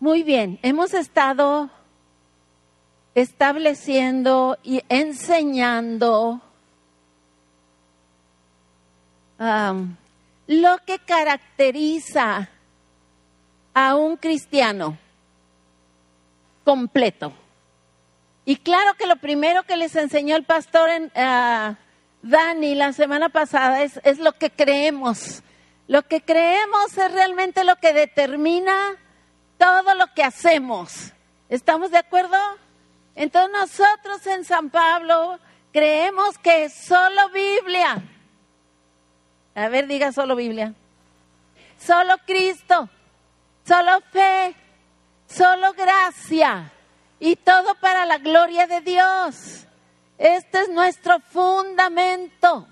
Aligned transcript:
Muy 0.00 0.22
bien, 0.22 0.58
hemos 0.62 0.92
estado 0.92 1.70
estableciendo 3.14 4.58
y 4.62 4.82
enseñando 4.88 6.40
um, 9.38 9.96
lo 10.46 10.78
que 10.84 10.98
caracteriza 10.98 12.48
a 13.72 13.96
un 13.96 14.16
cristiano 14.16 14.98
completo. 16.64 17.32
Y 18.44 18.56
claro 18.56 18.94
que 18.98 19.06
lo 19.06 19.16
primero 19.16 19.62
que 19.62 19.76
les 19.76 19.94
enseñó 19.96 20.36
el 20.36 20.44
pastor 20.44 20.90
en, 20.90 21.04
uh, 21.04 21.76
Dani 22.22 22.74
la 22.74 22.92
semana 22.92 23.28
pasada 23.28 23.82
es, 23.82 24.00
es 24.02 24.18
lo 24.18 24.32
que 24.32 24.50
creemos. 24.50 25.42
Lo 25.86 26.02
que 26.02 26.20
creemos 26.20 26.98
es 26.98 27.12
realmente 27.12 27.64
lo 27.64 27.76
que 27.76 27.92
determina 27.92 28.96
todo 29.58 29.94
lo 29.94 30.12
que 30.14 30.22
hacemos. 30.22 31.12
¿Estamos 31.48 31.90
de 31.90 31.98
acuerdo? 31.98 32.36
Entonces 33.14 33.52
nosotros 33.52 34.26
en 34.26 34.44
San 34.44 34.70
Pablo 34.70 35.38
creemos 35.72 36.38
que 36.38 36.68
solo 36.68 37.30
Biblia. 37.30 38.02
A 39.54 39.68
ver, 39.68 39.86
diga 39.86 40.12
solo 40.12 40.34
Biblia. 40.34 40.74
Solo 41.78 42.16
Cristo, 42.26 42.88
solo 43.66 44.00
fe, 44.10 44.54
solo 45.26 45.72
gracia 45.74 46.72
y 47.20 47.36
todo 47.36 47.74
para 47.76 48.06
la 48.06 48.18
gloria 48.18 48.66
de 48.66 48.80
Dios. 48.80 49.66
Este 50.18 50.60
es 50.60 50.68
nuestro 50.68 51.20
fundamento. 51.20 52.66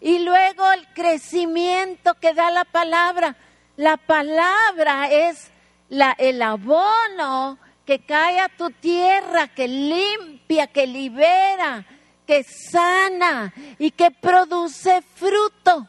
Y 0.00 0.20
luego 0.20 0.70
el 0.72 0.86
crecimiento 0.88 2.14
que 2.14 2.34
da 2.34 2.50
la 2.50 2.64
palabra. 2.64 3.36
La 3.76 3.96
palabra 3.96 5.10
es 5.10 5.50
la, 5.88 6.14
el 6.18 6.42
abono 6.42 7.58
que 7.84 8.00
cae 8.00 8.40
a 8.40 8.48
tu 8.48 8.70
tierra, 8.70 9.48
que 9.48 9.68
limpia, 9.68 10.66
que 10.66 10.86
libera, 10.86 11.86
que 12.26 12.42
sana 12.42 13.54
y 13.78 13.92
que 13.92 14.10
produce 14.10 15.02
fruto. 15.02 15.86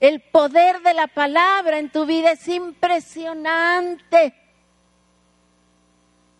El 0.00 0.20
poder 0.20 0.80
de 0.82 0.94
la 0.94 1.08
palabra 1.08 1.78
en 1.78 1.90
tu 1.90 2.06
vida 2.06 2.30
es 2.30 2.46
impresionante. 2.46 4.34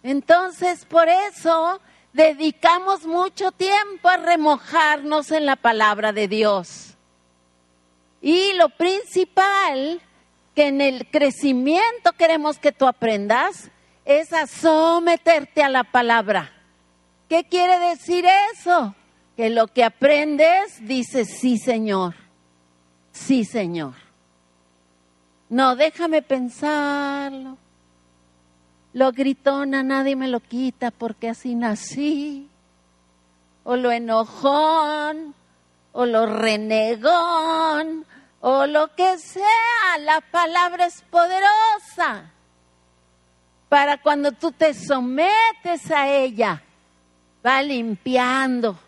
Entonces, 0.05 0.85
por 0.85 1.09
eso 1.09 1.81
dedicamos 2.13 3.05
mucho 3.05 3.51
tiempo 3.51 4.09
a 4.09 4.17
remojarnos 4.17 5.33
en 5.33 5.45
la 5.45 5.57
palabra 5.57 6.13
de 6.13 6.29
Dios. 6.29 6.95
Y 8.21 8.53
lo 8.55 8.69
principal 8.69 10.01
que 10.59 10.67
en 10.67 10.81
el 10.81 11.07
crecimiento 11.07 12.11
queremos 12.19 12.59
que 12.59 12.73
tú 12.73 12.89
aprendas 12.89 13.71
es 14.05 14.33
a 14.33 14.49
someterte 14.49 15.63
a 15.63 15.69
la 15.69 15.85
palabra. 15.85 16.51
¿Qué 17.29 17.45
quiere 17.45 17.79
decir 17.79 18.25
eso? 18.53 18.93
Que 19.37 19.51
lo 19.51 19.69
que 19.69 19.85
aprendes 19.85 20.85
dice 20.85 21.27
sí, 21.27 21.59
Señor. 21.59 22.17
Sí, 23.13 23.45
Señor. 23.45 23.95
No, 25.49 25.77
déjame 25.77 26.23
pensarlo. 26.23 27.57
Lo 28.95 29.13
gritona 29.13 29.85
nadie 29.85 30.17
me 30.17 30.27
lo 30.27 30.41
quita 30.41 30.91
porque 30.91 31.29
así 31.29 31.55
nací. 31.55 32.49
O 33.63 33.77
lo 33.77 33.93
enojón, 33.93 35.37
o 35.93 36.05
lo 36.05 36.27
renegón, 36.27 38.05
o 38.41 38.67
lo 38.67 38.95
que 38.95 39.19
sea, 39.19 39.99
la 40.01 40.21
palabra 40.21 40.87
es 40.87 41.03
poderosa. 41.03 42.31
Para 43.69 44.01
cuando 44.01 44.33
tú 44.33 44.53
te 44.53 44.73
sometes 44.75 45.91
a 45.91 46.09
ella, 46.09 46.63
va 47.45 47.61
limpiando. 47.63 48.79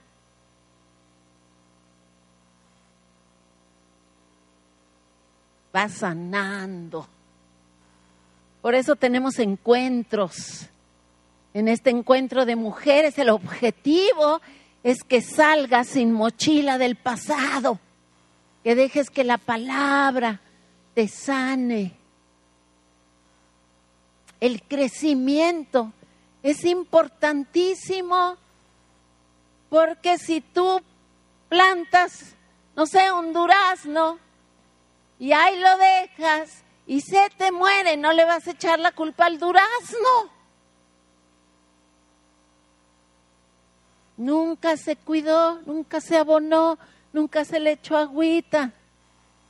Va 5.74 5.88
sanando. 5.88 7.06
Por 8.62 8.74
eso 8.74 8.96
tenemos 8.96 9.38
encuentros. 9.38 10.66
En 11.52 11.66
este 11.68 11.90
encuentro 11.90 12.46
de 12.46 12.56
mujeres 12.56 13.18
el 13.18 13.30
objetivo 13.30 14.40
es 14.82 15.02
que 15.02 15.20
salgas 15.20 15.88
sin 15.88 16.12
mochila 16.12 16.78
del 16.78 16.96
pasado 16.96 17.78
que 18.62 18.74
dejes 18.74 19.10
que 19.10 19.24
la 19.24 19.38
palabra 19.38 20.40
te 20.94 21.08
sane. 21.08 21.96
El 24.40 24.62
crecimiento 24.62 25.92
es 26.42 26.64
importantísimo 26.64 28.36
porque 29.68 30.18
si 30.18 30.40
tú 30.40 30.80
plantas, 31.48 32.34
no 32.74 32.86
sé, 32.86 33.12
un 33.12 33.32
durazno 33.32 34.18
y 35.18 35.32
ahí 35.32 35.58
lo 35.58 35.76
dejas 35.76 36.64
y 36.86 37.02
se 37.02 37.28
te 37.36 37.52
muere, 37.52 37.96
no 37.96 38.12
le 38.12 38.24
vas 38.24 38.46
a 38.46 38.52
echar 38.52 38.80
la 38.80 38.92
culpa 38.92 39.26
al 39.26 39.38
durazno. 39.38 40.40
Nunca 44.16 44.76
se 44.76 44.96
cuidó, 44.96 45.60
nunca 45.66 46.00
se 46.00 46.16
abonó, 46.16 46.78
nunca 47.12 47.44
se 47.44 47.60
le 47.60 47.72
echó 47.72 47.96
agüita. 47.96 48.72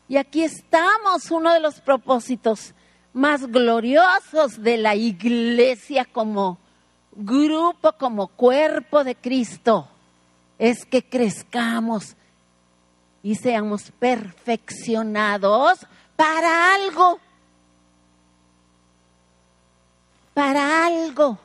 Y 0.08 0.16
aquí 0.16 0.42
estamos, 0.42 1.30
uno 1.30 1.52
de 1.52 1.60
los 1.60 1.80
propósitos 1.80 2.74
más 3.12 3.46
gloriosos 3.46 4.62
de 4.62 4.76
la 4.76 4.94
iglesia 4.94 6.04
como 6.04 6.58
grupo, 7.12 7.92
como 7.92 8.28
cuerpo 8.28 9.04
de 9.04 9.14
Cristo, 9.14 9.88
es 10.58 10.84
que 10.84 11.02
crezcamos 11.02 12.16
y 13.22 13.34
seamos 13.36 13.92
perfeccionados 13.98 15.86
para 16.16 16.74
algo. 16.74 17.20
Para 20.34 20.86
algo. 20.86 21.38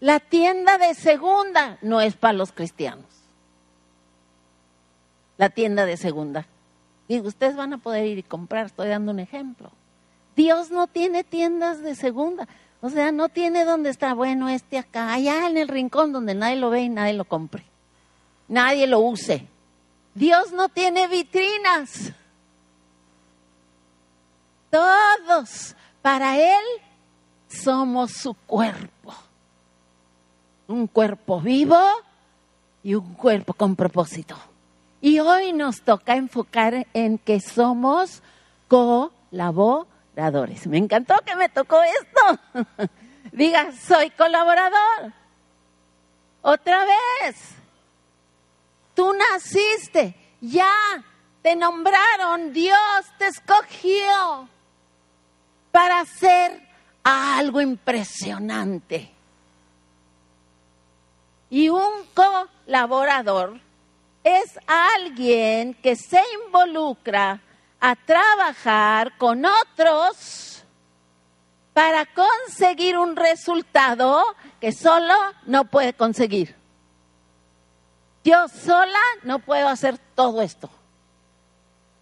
La 0.00 0.20
tienda 0.20 0.78
de 0.78 0.94
segunda 0.94 1.78
no 1.80 2.00
es 2.00 2.16
para 2.16 2.32
los 2.32 2.52
cristianos 2.52 3.21
la 5.38 5.50
tienda 5.50 5.86
de 5.86 5.96
segunda. 5.96 6.46
Y 7.08 7.20
ustedes 7.20 7.56
van 7.56 7.72
a 7.72 7.78
poder 7.78 8.06
ir 8.06 8.18
y 8.18 8.22
comprar, 8.22 8.66
estoy 8.66 8.88
dando 8.88 9.12
un 9.12 9.20
ejemplo. 9.20 9.70
Dios 10.36 10.70
no 10.70 10.86
tiene 10.86 11.24
tiendas 11.24 11.82
de 11.82 11.94
segunda. 11.94 12.48
O 12.80 12.90
sea, 12.90 13.12
no 13.12 13.28
tiene 13.28 13.64
donde 13.64 13.90
está, 13.90 14.14
bueno, 14.14 14.48
este 14.48 14.78
acá, 14.78 15.12
allá 15.12 15.46
en 15.48 15.56
el 15.56 15.68
rincón 15.68 16.12
donde 16.12 16.34
nadie 16.34 16.56
lo 16.56 16.70
ve 16.70 16.82
y 16.82 16.88
nadie 16.88 17.12
lo 17.12 17.24
compre. 17.24 17.64
Nadie 18.48 18.86
lo 18.86 19.00
use. 19.00 19.46
Dios 20.14 20.52
no 20.52 20.68
tiene 20.68 21.06
vitrinas. 21.06 22.12
Todos, 24.70 25.76
para 26.00 26.36
Él, 26.36 26.64
somos 27.46 28.12
su 28.12 28.34
cuerpo. 28.34 29.14
Un 30.66 30.86
cuerpo 30.86 31.40
vivo 31.40 31.80
y 32.82 32.94
un 32.94 33.14
cuerpo 33.14 33.52
con 33.54 33.76
propósito. 33.76 34.36
Y 35.02 35.18
hoy 35.18 35.52
nos 35.52 35.82
toca 35.82 36.14
enfocar 36.14 36.86
en 36.94 37.18
que 37.18 37.40
somos 37.40 38.22
colaboradores. 38.68 40.68
Me 40.68 40.78
encantó 40.78 41.16
que 41.26 41.34
me 41.34 41.48
tocó 41.48 41.80
esto. 41.82 42.88
Diga, 43.32 43.72
soy 43.72 44.10
colaborador. 44.10 45.12
Otra 46.40 46.84
vez. 46.84 47.36
Tú 48.94 49.12
naciste, 49.12 50.14
ya 50.40 50.72
te 51.42 51.56
nombraron, 51.56 52.52
Dios 52.52 52.78
te 53.18 53.26
escogió 53.26 54.48
para 55.72 55.98
hacer 55.98 56.62
algo 57.02 57.60
impresionante. 57.60 59.10
Y 61.50 61.70
un 61.70 61.90
colaborador 62.14 63.58
es 64.24 64.58
alguien 64.66 65.74
que 65.74 65.96
se 65.96 66.20
involucra 66.46 67.40
a 67.80 67.96
trabajar 67.96 69.16
con 69.18 69.44
otros 69.44 70.64
para 71.72 72.06
conseguir 72.06 72.98
un 72.98 73.16
resultado 73.16 74.22
que 74.60 74.72
solo 74.72 75.14
no 75.46 75.64
puede 75.64 75.94
conseguir. 75.94 76.54
Yo 78.24 78.46
sola 78.48 79.00
no 79.24 79.40
puedo 79.40 79.68
hacer 79.68 79.98
todo 80.14 80.42
esto. 80.42 80.70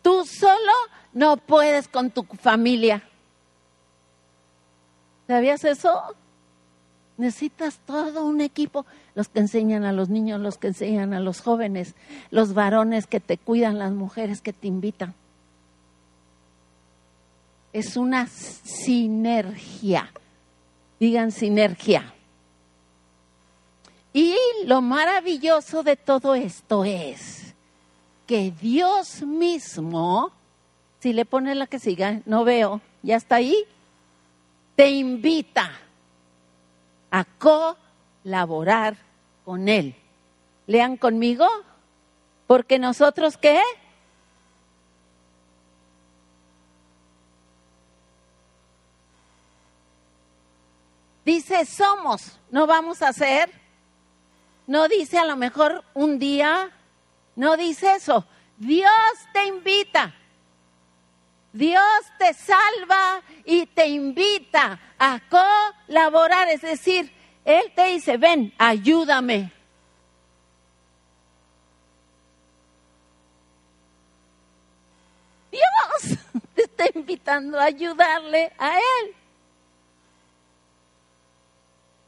Tú 0.02 0.24
solo 0.26 0.72
no 1.12 1.36
puedes 1.36 1.88
con 1.88 2.10
tu 2.10 2.24
familia. 2.24 3.02
¿Sabías 5.26 5.64
eso? 5.64 6.14
Necesitas 7.16 7.78
todo 7.86 8.24
un 8.24 8.40
equipo, 8.40 8.84
los 9.14 9.28
que 9.28 9.40
enseñan 9.40 9.84
a 9.84 9.92
los 9.92 10.08
niños, 10.08 10.40
los 10.40 10.58
que 10.58 10.68
enseñan 10.68 11.14
a 11.14 11.20
los 11.20 11.40
jóvenes, 11.40 11.94
los 12.30 12.54
varones 12.54 13.06
que 13.06 13.20
te 13.20 13.38
cuidan, 13.38 13.78
las 13.78 13.92
mujeres 13.92 14.40
que 14.40 14.52
te 14.52 14.68
invitan. 14.68 15.14
es 17.72 17.96
una 17.96 18.26
sinergia. 18.26 20.12
Digan 20.98 21.32
sinergia. 21.32 22.14
Y 24.12 24.36
lo 24.66 24.82
maravilloso 24.82 25.82
de 25.82 25.96
todo 25.96 26.34
esto 26.34 26.84
es 26.84 27.54
que 28.26 28.50
Dios 28.50 29.22
mismo, 29.22 30.32
si 31.00 31.12
le 31.12 31.24
pone 31.24 31.54
la 31.54 31.66
que 31.66 31.78
siga, 31.78 32.20
no 32.26 32.44
veo, 32.44 32.80
ya 33.02 33.16
está 33.16 33.36
ahí, 33.36 33.64
te 34.74 34.90
invita 34.90 35.70
a 37.10 37.24
colaborar 38.22 38.96
con 39.44 39.68
Él. 39.68 39.94
Lean 40.66 40.96
conmigo, 40.96 41.46
porque 42.46 42.78
nosotros 42.78 43.36
qué? 43.36 43.60
Dice, 51.24 51.64
somos, 51.64 52.38
no 52.50 52.66
vamos 52.66 53.02
a 53.02 53.12
ser. 53.12 53.50
No 54.66 54.88
dice 54.88 55.18
a 55.18 55.24
lo 55.24 55.36
mejor 55.36 55.84
un 55.94 56.18
día, 56.18 56.70
no 57.36 57.56
dice 57.56 57.94
eso. 57.94 58.24
Dios 58.56 58.92
te 59.32 59.46
invita. 59.46 60.14
Dios 61.52 61.82
te 62.18 62.32
salva 62.34 63.22
y 63.44 63.66
te 63.66 63.88
invita 63.88 64.78
a 64.98 65.20
colaborar. 65.28 66.48
Es 66.48 66.62
decir, 66.62 67.12
Él 67.44 67.72
te 67.74 67.86
dice, 67.86 68.16
ven, 68.16 68.52
ayúdame. 68.58 69.52
Dios 75.50 76.18
te 76.54 76.62
está 76.62 76.84
invitando 76.94 77.58
a 77.58 77.64
ayudarle 77.64 78.52
a 78.58 78.76
Él. 78.76 79.14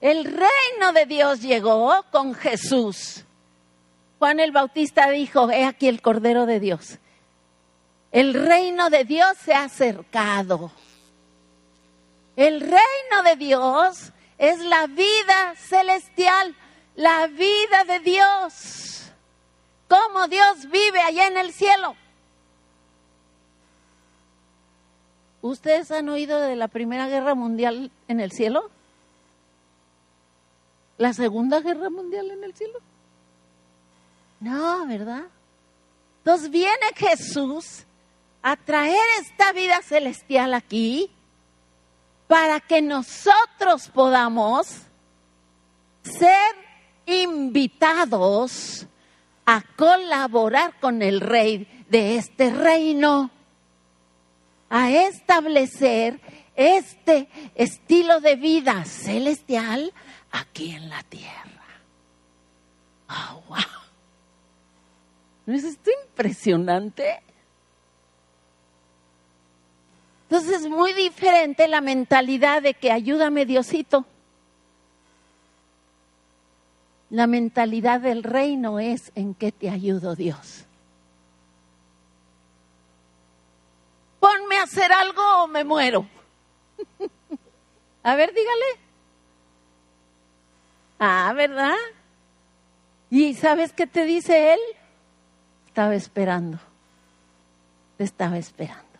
El 0.01 0.25
reino 0.25 0.93
de 0.93 1.07
Dios 1.07 1.41
llegó 1.41 2.05
con 2.11 2.35
Jesús. 2.35 3.25
Juan 4.19 4.41
el 4.41 4.53
Bautista 4.53 5.09
dijo, 5.11 5.51
he 5.51 5.65
aquí 5.65 5.89
el 5.89 6.03
Cordero 6.03 6.45
de 6.45 6.61
Dios. 6.61 6.99
El 8.11 8.35
reino 8.35 8.91
de 8.91 9.05
Dios 9.05 9.37
se 9.39 9.55
ha 9.55 9.65
acercado. 9.65 10.73
El 12.37 12.61
reino 12.61 13.23
de 13.25 13.37
Dios 13.37 14.13
es 14.43 14.59
la 14.59 14.87
vida 14.89 15.55
celestial, 15.57 16.55
la 16.97 17.29
vida 17.29 17.85
de 17.87 18.01
Dios. 18.01 19.13
Cómo 19.89 20.27
Dios 20.29 20.69
vive 20.71 21.01
allá 21.01 21.29
en 21.29 21.37
el 21.39 21.53
cielo. 21.53 21.95
¿Ustedes 25.41 25.91
han 25.91 26.09
oído 26.09 26.41
de 26.41 26.57
la 26.57 26.69
Primera 26.69 27.09
Guerra 27.09 27.35
Mundial 27.35 27.91
en 28.09 28.21
el 28.21 28.33
cielo? 28.33 28.71
la 30.99 31.13
Segunda 31.13 31.61
Guerra 31.61 31.91
Mundial 31.91 32.31
en 32.31 32.45
el 32.45 32.55
cielo. 32.55 32.79
No, 34.41 34.87
¿verdad? 34.87 35.25
Entonces 36.19 36.51
viene 36.51 36.87
Jesús 36.95 37.85
a 38.43 38.57
traer 38.57 39.03
esta 39.21 39.53
vida 39.53 39.83
celestial 39.83 40.55
aquí 40.55 41.11
para 42.33 42.61
que 42.61 42.81
nosotros 42.81 43.91
podamos 43.93 44.67
ser 46.03 46.57
invitados 47.05 48.87
a 49.45 49.61
colaborar 49.77 50.81
con 50.81 51.03
el 51.03 51.21
rey 51.21 51.85
de 51.91 52.17
este 52.17 52.51
reino, 52.51 53.31
a 54.71 54.91
establecer 54.91 56.23
este 56.57 57.29
estilo 57.55 58.23
de 58.23 58.37
vida 58.37 58.83
celestial 58.87 59.93
aquí 60.31 60.71
en 60.71 60.89
la 60.89 61.03
tierra. 61.03 61.67
Oh, 63.11 63.43
wow. 63.47 63.59
¿No 65.45 65.53
es 65.53 65.65
esto 65.65 65.91
impresionante? 66.09 67.23
Entonces 70.33 70.63
es 70.63 70.67
muy 70.71 70.95
diferente 70.95 71.69
la 71.69 71.83
mentalidad 71.83 72.63
de 72.63 72.73
que 72.73 72.91
ayúdame 72.91 73.45
Diosito. 73.45 74.07
La 77.11 77.27
mentalidad 77.27 78.01
del 78.01 78.23
reino 78.23 78.79
es 78.79 79.13
en 79.15 79.35
que 79.35 79.53
te 79.53 79.69
ayudo 79.69 80.15
Dios. 80.15 80.65
Ponme 84.21 84.57
a 84.57 84.63
hacer 84.63 84.91
algo 84.91 85.43
o 85.43 85.49
me 85.49 85.65
muero. 85.65 86.07
a 88.03 88.15
ver, 88.15 88.33
dígale. 88.33 88.81
Ah, 90.99 91.31
¿verdad? 91.37 91.77
¿Y 93.11 93.35
sabes 93.35 93.75
qué 93.75 93.87
te 93.87 94.07
dice 94.07 94.55
él? 94.55 94.61
Estaba 95.67 95.95
esperando. 95.95 96.59
Te 97.99 98.05
estaba 98.05 98.39
esperando. 98.39 98.92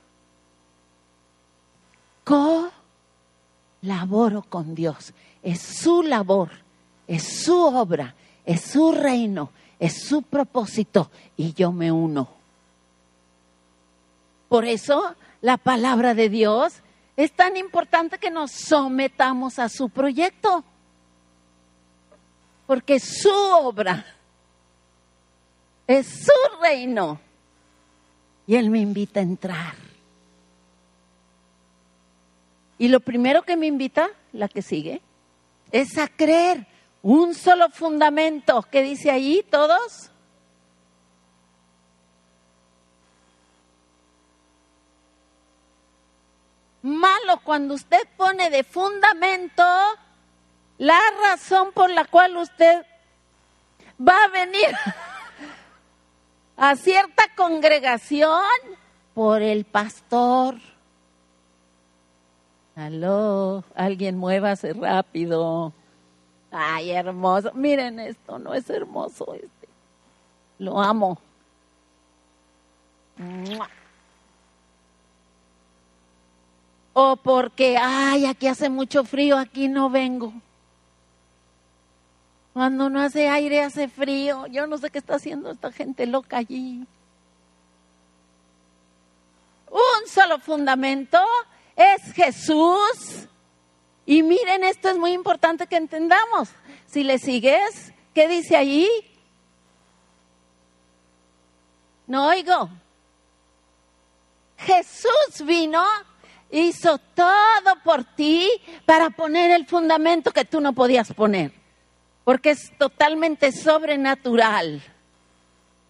Colaboro 3.83 4.43
con 4.43 4.75
Dios. 4.77 5.13
Es 5.43 5.61
su 5.61 6.05
labor, 6.05 6.51
es 7.09 7.45
su 7.45 7.59
obra, 7.61 8.15
es 8.47 8.61
su 8.61 8.93
reino, 8.93 9.51
es 9.81 10.05
su 10.05 10.23
propósito 10.23 11.11
y 11.37 11.53
yo 11.53 11.73
me 11.73 11.91
uno. 11.91 12.29
Por 14.49 14.65
eso 14.67 15.17
la 15.41 15.57
palabra 15.57 16.15
de 16.15 16.29
Dios 16.29 16.75
es 17.17 17.33
tan 17.33 17.57
importante 17.57 18.19
que 18.19 18.31
nos 18.31 18.53
sometamos 18.53 19.59
a 19.59 19.69
su 19.69 19.89
proyecto 19.91 20.65
porque 22.67 23.01
su 23.01 23.31
obra 23.31 24.07
es 25.89 26.07
su 26.07 26.61
reino. 26.63 27.21
Y 28.47 28.55
Él 28.55 28.71
me 28.71 28.79
invita 28.79 29.21
a 29.21 29.25
entrar. 29.25 29.92
Y 32.79 32.89
lo 32.89 33.01
primero 33.01 33.43
que 33.43 33.57
me 33.57 33.67
invita, 33.67 34.11
la 34.33 34.49
que 34.49 34.63
sigue, 34.63 35.03
es 35.71 35.99
a 35.99 36.09
creer 36.09 36.67
un 37.03 37.35
solo 37.35 37.69
fundamento. 37.71 38.63
¿Qué 38.71 38.83
dice 38.83 39.11
ahí 39.11 39.45
todos? 39.51 40.11
Malo 46.83 47.41
cuando 47.45 47.75
usted 47.75 48.01
pone 48.17 48.51
de 48.51 48.65
fundamento 48.65 49.65
la 50.79 50.99
razón 51.23 51.71
por 51.73 51.91
la 51.91 52.05
cual 52.07 52.37
usted 52.37 52.85
va 54.01 54.25
a 54.25 54.29
venir 54.29 54.75
a 56.57 56.75
cierta 56.75 57.25
congregación 57.37 58.43
por 59.15 59.43
el 59.43 59.65
pastor. 59.65 60.57
Aló, 62.75 63.65
alguien 63.75 64.17
muévase 64.17 64.73
rápido. 64.73 65.73
Ay, 66.51 66.91
hermoso. 66.91 67.53
Miren 67.55 68.01
esto, 68.01 68.39
no 68.39 68.55
es 68.55 68.69
hermoso 68.71 69.35
este. 69.35 69.69
Lo 70.59 70.81
amo. 70.81 71.19
O 76.95 77.17
porque, 77.17 77.77
ay, 77.79 78.27
aquí 78.27 78.47
hace 78.47 78.69
mucho 78.69 79.05
frío, 79.05 79.39
aquí 79.39 79.69
no 79.69 79.91
vengo. 79.91 80.33
Cuando 82.53 82.91
no 82.91 83.01
hace 83.01 83.29
aire, 83.29 83.63
hace 83.63 83.89
frío. 83.89 84.47
Yo 84.47 84.67
no 84.67 84.77
sé 84.79 84.91
qué 84.91 84.99
está 84.99 85.15
haciendo 85.15 85.51
esta 85.51 85.73
gente 85.73 86.07
loca 86.07 86.37
allí. 86.39 86.87
Un 89.71 90.09
solo 90.09 90.39
fundamento 90.39 91.19
es 91.95 92.13
Jesús. 92.15 93.29
Y 94.05 94.23
miren, 94.23 94.65
esto 94.65 94.89
es 94.89 94.99
muy 94.99 95.13
importante 95.13 95.67
que 95.67 95.77
entendamos. 95.77 96.49
Si 96.87 97.05
le 97.05 97.19
sigues, 97.19 97.93
¿qué 98.15 98.29
dice 98.29 98.57
allí? 98.57 98.89
No 102.07 102.29
oigo. 102.29 102.69
Jesús 104.59 105.45
vino, 105.45 105.83
hizo 106.51 106.99
todo 106.99 107.77
por 107.85 108.05
ti 108.05 108.49
para 108.85 109.11
poner 109.11 109.51
el 109.51 109.67
fundamento 109.67 110.31
que 110.31 110.45
tú 110.45 110.61
no 110.61 110.73
podías 110.73 111.13
poner 111.13 111.63
porque 112.25 112.51
es 112.51 112.73
totalmente 112.79 113.53
sobrenatural. 113.53 114.83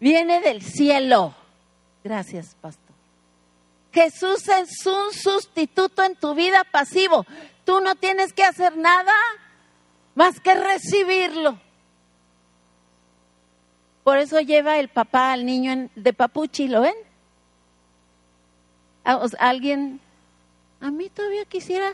Viene 0.01 0.41
del 0.41 0.63
cielo. 0.63 1.35
Gracias, 2.03 2.57
pastor. 2.61 2.92
Jesús 3.93 4.49
es 4.49 4.87
un 4.87 5.13
sustituto 5.13 6.03
en 6.03 6.17
tu 6.17 6.35
vida 6.35 6.65
pasivo. 6.65 7.27
Tú 7.65 7.81
no 7.81 7.95
tienes 7.95 8.33
que 8.33 8.45
hacer 8.45 8.77
nada 8.77 9.13
más 10.15 10.41
que 10.41 10.55
recibirlo. 10.55 11.59
Por 14.03 14.19
eso 14.19 14.41
lleva 14.41 14.79
el 14.79 14.89
papá 14.89 15.33
al 15.33 15.47
niño 15.47 15.89
de 15.95 16.13
papuchi, 16.13 16.69
¿lo 16.69 16.81
ven? 16.81 16.95
¿Alguien 19.39 20.01
A 20.81 20.91
mí 20.91 21.09
todavía 21.09 21.45
quisiera 21.45 21.93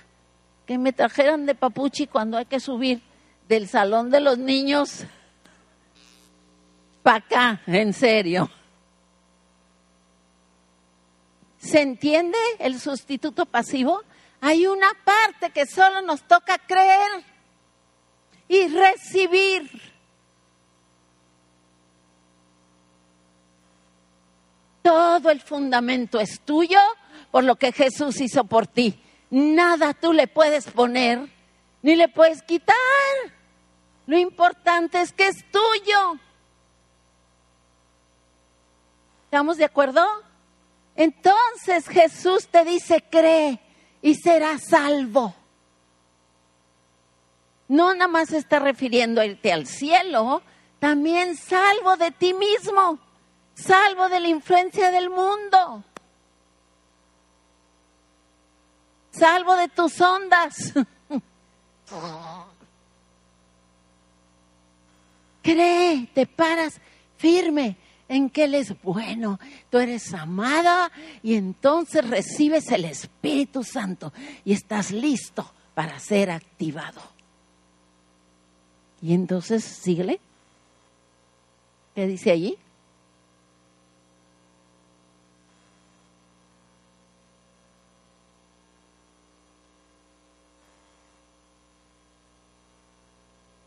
que 0.67 0.79
me 0.79 0.93
trajeran 0.93 1.47
de 1.47 1.55
papuchi 1.55 2.07
cuando 2.07 2.37
hay 2.37 2.47
que 2.47 2.61
subir 2.61 3.03
del 3.49 3.69
salón 3.69 4.11
de 4.11 4.21
los 4.21 4.39
niños 4.39 5.05
para 7.03 7.17
acá, 7.17 7.61
en 7.67 7.93
serio. 7.93 8.51
¿Se 11.69 11.83
entiende 11.83 12.39
el 12.61 12.81
sustituto 12.81 13.45
pasivo? 13.45 14.01
Hay 14.41 14.67
una 14.67 14.89
parte 15.05 15.51
que 15.51 15.67
solo 15.67 16.01
nos 16.01 16.23
toca 16.23 16.57
creer 16.57 17.11
y 18.49 18.69
recibir. 18.69 19.71
Todo 24.81 25.29
el 25.29 25.43
fundamento 25.43 26.19
es 26.19 26.41
tuyo 26.41 26.81
por 27.31 27.45
lo 27.45 27.57
que 27.57 27.73
Jesús 27.73 28.19
hizo 28.23 28.45
por 28.45 28.67
ti. 28.67 28.99
Nada 29.29 29.93
tú 29.93 30.15
le 30.15 30.27
puedes 30.27 30.71
poner 30.71 31.29
ni 31.83 31.97
le 31.97 32.09
puedes 32.09 32.41
quitar. 32.41 32.77
Lo 34.07 34.17
importante 34.17 35.03
es 35.03 35.13
que 35.13 35.29
es 35.29 35.45
tuyo. 35.51 36.19
¿Estamos 39.27 39.59
de 39.59 39.67
acuerdo? 39.67 40.28
Entonces 40.99 41.89
Jesús 41.89 42.49
te 42.49 42.65
dice, 42.65 43.05
cree 43.09 43.61
y 44.03 44.17
serás 44.17 44.65
salvo. 44.65 45.33
No 47.69 47.95
nada 47.95 48.09
más 48.09 48.33
está 48.33 48.59
refiriendo 48.59 49.21
a 49.21 49.27
irte 49.27 49.53
al 49.53 49.69
cielo, 49.69 50.43
también 50.81 51.37
salvo 51.37 51.97
de 51.97 52.11
ti 52.11 52.35
mismo, 52.35 52.99
salvo 53.55 54.09
de 54.09 54.19
la 54.19 54.27
influencia 54.27 54.91
del 54.91 55.09
mundo, 55.09 55.85
salvo 59.13 59.55
de 59.55 59.69
tus 59.69 60.01
ondas. 60.01 60.75
Cree, 65.43 66.09
te 66.13 66.27
paras 66.27 66.81
firme 67.19 67.77
en 68.09 68.31
que 68.31 68.45
Él 68.45 68.55
es 68.55 68.81
bueno, 68.83 69.39
tú 69.71 69.79
eres 69.79 70.15
amada 70.15 70.91
y 71.23 71.35
entonces 71.35 72.09
recibes 72.09 72.71
el 72.73 72.87
Espíritu 72.87 73.63
Santo 73.63 74.13
y 74.45 74.53
estás 74.53 74.91
listo 74.91 75.53
para 75.75 75.99
ser 75.99 76.31
activado. 76.31 77.01
Y 79.01 79.15
entonces, 79.15 79.63
síguele. 79.63 80.19
¿Qué 81.95 82.07
dice 82.07 82.31
allí? 82.31 82.59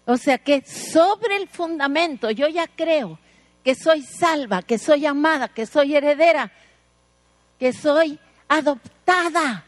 O 0.06 0.18
sea 0.18 0.38
que 0.40 0.62
sobre 0.66 1.38
el 1.38 1.48
fundamento 1.48 2.32
yo 2.32 2.50
ya 2.50 2.68
creo 2.68 3.18
que 3.64 3.76
soy 3.76 4.04
salva, 4.04 4.62
que 4.62 4.78
soy 4.78 5.06
amada, 5.06 5.48
que 5.48 5.66
soy 5.66 5.96
heredera, 5.96 6.52
que 7.60 7.74
soy 7.74 8.20
adoptada, 8.48 9.66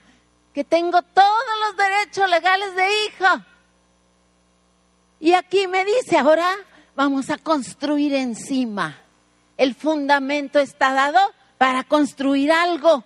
que 0.53 0.63
tengo 0.63 1.01
todos 1.01 1.59
los 1.67 1.77
derechos 1.77 2.29
legales 2.29 2.75
de 2.75 2.87
hija. 3.05 3.45
Y 5.19 5.33
aquí 5.33 5.67
me 5.67 5.85
dice, 5.85 6.17
ahora 6.17 6.49
vamos 6.95 7.29
a 7.29 7.37
construir 7.37 8.13
encima. 8.13 8.99
El 9.57 9.75
fundamento 9.75 10.59
está 10.59 10.93
dado 10.93 11.19
para 11.57 11.83
construir 11.83 12.51
algo. 12.51 13.03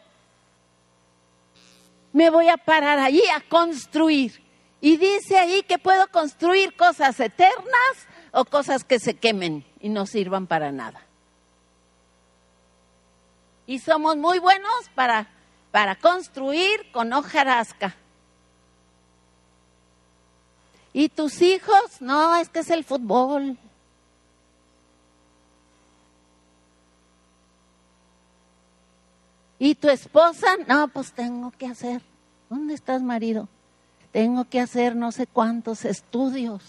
Me 2.14 2.30
voy 2.30 2.50
a 2.50 2.58
parar 2.58 2.98
allí 2.98 3.22
a 3.36 3.42
construir. 3.42 4.44
Y 4.80 4.98
dice 4.98 5.38
ahí 5.38 5.64
que 5.64 5.78
puedo 5.78 6.08
construir 6.08 6.76
cosas 6.76 7.20
eternas 7.20 8.08
o 8.32 8.46
cosas 8.46 8.84
que 8.84 9.00
se 9.00 9.16
quemen 9.16 9.66
y 9.80 9.90
no 9.90 10.06
sirvan 10.06 10.48
para 10.48 10.72
nada. 10.72 11.02
Y 13.66 13.80
somos 13.80 14.16
muy 14.16 14.40
buenos 14.40 14.90
para, 14.96 15.28
para 15.72 15.96
construir 15.96 16.92
con 16.92 17.12
hojarasca. 17.12 17.96
¿Y 20.94 21.10
tus 21.10 21.42
hijos? 21.42 22.02
No, 22.02 22.36
es 22.38 22.50
que 22.50 22.60
es 22.60 22.70
el 22.70 22.84
fútbol. 22.84 23.58
¿Y 29.60 29.76
tu 29.76 29.90
esposa? 29.90 30.48
No, 30.68 30.88
pues 30.88 31.12
tengo 31.14 31.52
que 31.52 31.68
hacer. 31.68 32.02
¿Dónde 32.50 32.74
estás, 32.74 33.02
marido? 33.02 33.50
Tengo 34.12 34.46
que 34.46 34.60
hacer 34.60 34.96
no 34.96 35.12
sé 35.12 35.28
cuántos 35.28 35.84
estudios. 35.84 36.64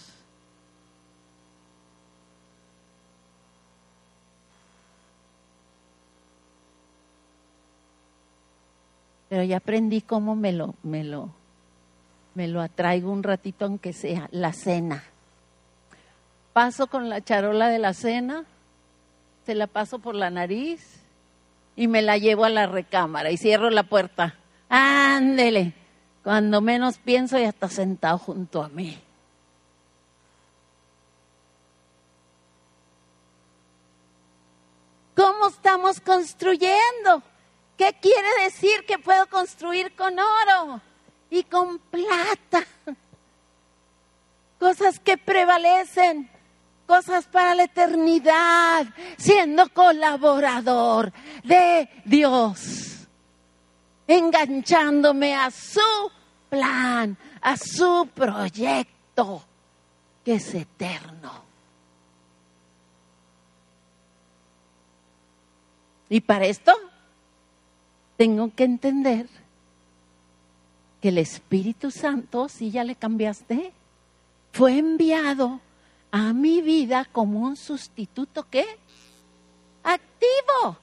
Pero 9.29 9.43
ya 9.43 9.57
aprendí 9.57 10.01
cómo 10.01 10.35
me 10.35 10.51
lo, 10.51 10.73
me 10.81 11.03
lo, 11.03 11.29
me 12.33 12.47
lo 12.47 12.61
atraigo 12.61 13.11
un 13.11 13.23
ratito 13.23 13.65
aunque 13.65 13.93
sea, 13.93 14.27
la 14.31 14.51
cena. 14.53 15.03
Paso 16.51 16.87
con 16.87 17.09
la 17.09 17.21
charola 17.21 17.69
de 17.69 17.79
la 17.79 17.93
cena, 17.93 18.45
se 19.45 19.53
la 19.53 19.67
paso 19.67 19.99
por 19.99 20.15
la 20.15 20.31
nariz 20.31 21.01
y 21.75 21.87
me 21.87 22.01
la 22.01 22.17
llevo 22.17 22.43
a 22.43 22.49
la 22.49 22.65
recámara 22.65 23.31
y 23.31 23.37
cierro 23.37 23.69
la 23.69 23.83
puerta. 23.83 24.35
Ándele, 24.67 25.73
cuando 26.23 26.59
menos 26.59 26.97
pienso 26.97 27.37
ya 27.37 27.49
está 27.49 27.69
sentado 27.69 28.17
junto 28.17 28.63
a 28.63 28.69
mí. 28.69 28.99
¿Cómo 35.15 35.47
estamos 35.49 35.99
construyendo? 35.99 37.23
¿Qué 37.79 37.95
quiere 38.01 38.43
decir 38.43 38.85
que 38.85 38.99
puedo 38.99 39.25
construir 39.27 39.95
con 39.95 40.13
oro 40.19 40.81
y 41.29 41.43
con 41.43 41.79
plata? 41.79 42.67
Cosas 44.59 44.99
que 44.99 45.17
prevalecen, 45.17 46.29
cosas 46.85 47.25
para 47.27 47.55
la 47.55 47.63
eternidad, 47.63 48.85
siendo 49.17 49.69
colaborador 49.69 51.13
de 51.45 51.87
Dios, 52.03 53.07
enganchándome 54.05 55.33
a 55.33 55.49
su 55.49 56.11
plan, 56.49 57.17
a 57.39 57.55
su 57.55 58.09
proyecto, 58.13 59.41
que 60.25 60.33
es 60.33 60.53
eterno. 60.53 61.45
Y 66.09 66.19
para 66.19 66.45
esto 66.45 66.88
tengo 68.19 68.53
que 68.53 68.65
entender 68.65 69.29
que 71.01 71.07
el 71.07 71.19
Espíritu 71.19 71.89
Santo, 71.89 72.49
si 72.49 72.69
ya 72.69 72.83
le 72.83 72.95
cambiaste, 72.95 73.71
fue 74.51 74.77
enviado 74.77 75.61
a 76.11 76.33
mi 76.33 76.59
vida 76.59 77.05
como 77.05 77.39
un 77.39 77.55
sustituto 77.55 78.45
¿qué? 78.49 78.65
Activo. 79.83 80.77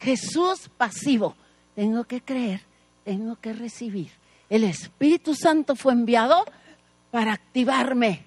Jesús 0.00 0.70
pasivo. 0.78 1.36
Tengo 1.74 2.04
que 2.04 2.22
creer, 2.22 2.62
tengo 3.04 3.36
que 3.36 3.52
recibir. 3.52 4.10
El 4.48 4.64
Espíritu 4.64 5.34
Santo 5.34 5.76
fue 5.76 5.92
enviado 5.92 6.46
para 7.10 7.34
activarme 7.34 8.24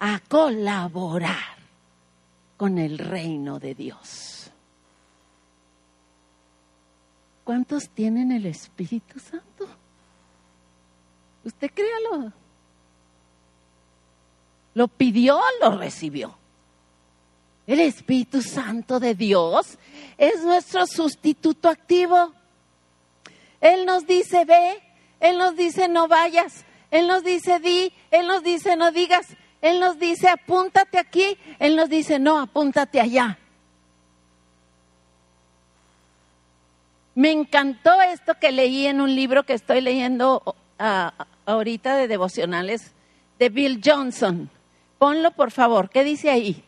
a 0.00 0.18
colaborar 0.30 1.58
con 2.56 2.78
el 2.78 2.96
reino 2.96 3.58
de 3.58 3.74
Dios. 3.74 4.43
¿Cuántos 7.44 7.90
tienen 7.90 8.32
el 8.32 8.46
Espíritu 8.46 9.20
Santo? 9.20 9.68
Usted 11.44 11.70
créalo. 11.70 12.32
Lo 14.72 14.88
pidió, 14.88 15.40
lo 15.60 15.76
recibió. 15.76 16.36
El 17.66 17.80
Espíritu 17.80 18.42
Santo 18.42 18.98
de 18.98 19.14
Dios 19.14 19.78
es 20.16 20.42
nuestro 20.42 20.86
sustituto 20.86 21.68
activo. 21.68 22.32
Él 23.60 23.86
nos 23.86 24.06
dice 24.06 24.44
ve, 24.44 24.82
Él 25.20 25.38
nos 25.38 25.56
dice 25.56 25.88
no 25.88 26.08
vayas, 26.08 26.64
Él 26.90 27.06
nos 27.06 27.24
dice 27.24 27.60
di, 27.60 27.92
Él 28.10 28.26
nos 28.26 28.42
dice 28.42 28.76
no 28.76 28.90
digas, 28.90 29.26
Él 29.62 29.80
nos 29.80 29.98
dice 29.98 30.28
apúntate 30.28 30.98
aquí, 30.98 31.38
Él 31.58 31.76
nos 31.76 31.88
dice 31.88 32.18
no, 32.18 32.38
apúntate 32.38 33.00
allá. 33.00 33.38
Me 37.14 37.30
encantó 37.30 38.00
esto 38.02 38.34
que 38.40 38.50
leí 38.50 38.86
en 38.86 39.00
un 39.00 39.14
libro 39.14 39.44
que 39.44 39.52
estoy 39.52 39.80
leyendo 39.80 40.56
ah, 40.78 41.12
ahorita 41.46 41.96
de 41.96 42.08
devocionales 42.08 42.92
de 43.38 43.48
Bill 43.48 43.80
Johnson. 43.84 44.50
Ponlo, 44.98 45.30
por 45.30 45.50
favor. 45.50 45.90
¿Qué 45.90 46.02
dice 46.02 46.30
ahí? 46.30 46.64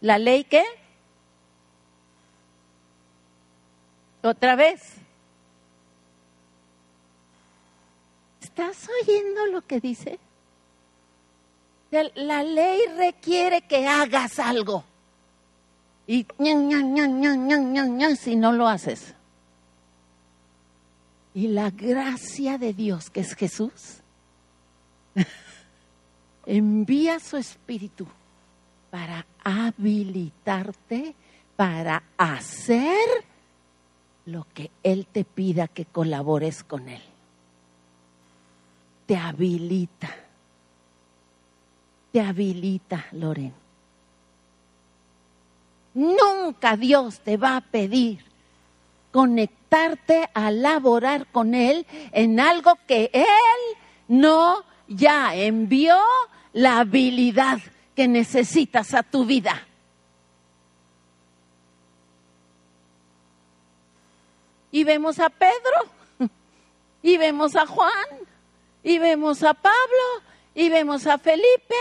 ¿La 0.00 0.18
ley 0.18 0.44
qué? 0.44 0.64
Otra 4.22 4.56
vez. 4.56 4.96
¿Estás 8.42 8.88
oyendo 9.00 9.46
lo 9.46 9.62
que 9.62 9.80
dice? 9.80 10.18
La 11.90 12.42
ley 12.42 12.80
requiere 12.96 13.62
que 13.62 13.86
hagas 13.86 14.38
algo. 14.38 14.84
Y 16.06 16.26
si 18.16 18.36
no 18.36 18.52
lo 18.52 18.68
haces. 18.68 19.14
Y 21.34 21.48
la 21.48 21.70
gracia 21.70 22.58
de 22.58 22.74
Dios, 22.74 23.08
que 23.08 23.20
es 23.20 23.34
Jesús, 23.34 24.00
envía 26.46 27.20
su 27.20 27.36
espíritu 27.36 28.06
para 28.90 29.24
habilitarte 29.42 31.14
para 31.56 32.02
hacer 32.16 32.98
lo 34.26 34.46
que 34.52 34.70
Él 34.82 35.06
te 35.10 35.24
pida 35.24 35.68
que 35.68 35.84
colabores 35.84 36.62
con 36.62 36.88
Él. 36.88 37.02
Te 39.06 39.16
habilita. 39.16 40.10
Te 42.12 42.20
habilita, 42.20 43.06
Loren. 43.12 43.61
Nunca 45.94 46.76
Dios 46.76 47.20
te 47.20 47.36
va 47.36 47.56
a 47.56 47.60
pedir 47.60 48.24
conectarte 49.12 50.28
a 50.34 50.50
laborar 50.50 51.26
con 51.26 51.54
Él 51.54 51.86
en 52.12 52.40
algo 52.40 52.78
que 52.88 53.10
Él 53.12 53.78
no 54.08 54.64
ya 54.88 55.34
envió 55.34 55.96
la 56.52 56.80
habilidad 56.80 57.58
que 57.94 58.08
necesitas 58.08 58.94
a 58.94 59.02
tu 59.02 59.24
vida. 59.24 59.66
Y 64.70 64.84
vemos 64.84 65.18
a 65.18 65.28
Pedro, 65.28 66.30
y 67.02 67.18
vemos 67.18 67.54
a 67.56 67.66
Juan, 67.66 67.92
y 68.82 68.98
vemos 68.98 69.42
a 69.42 69.52
Pablo, 69.52 70.22
y 70.54 70.70
vemos 70.70 71.06
a 71.06 71.18
Felipe. 71.18 71.74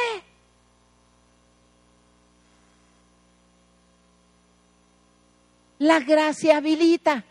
La 5.82 6.00
gracia 6.00 6.58
habilita. 6.58 7.24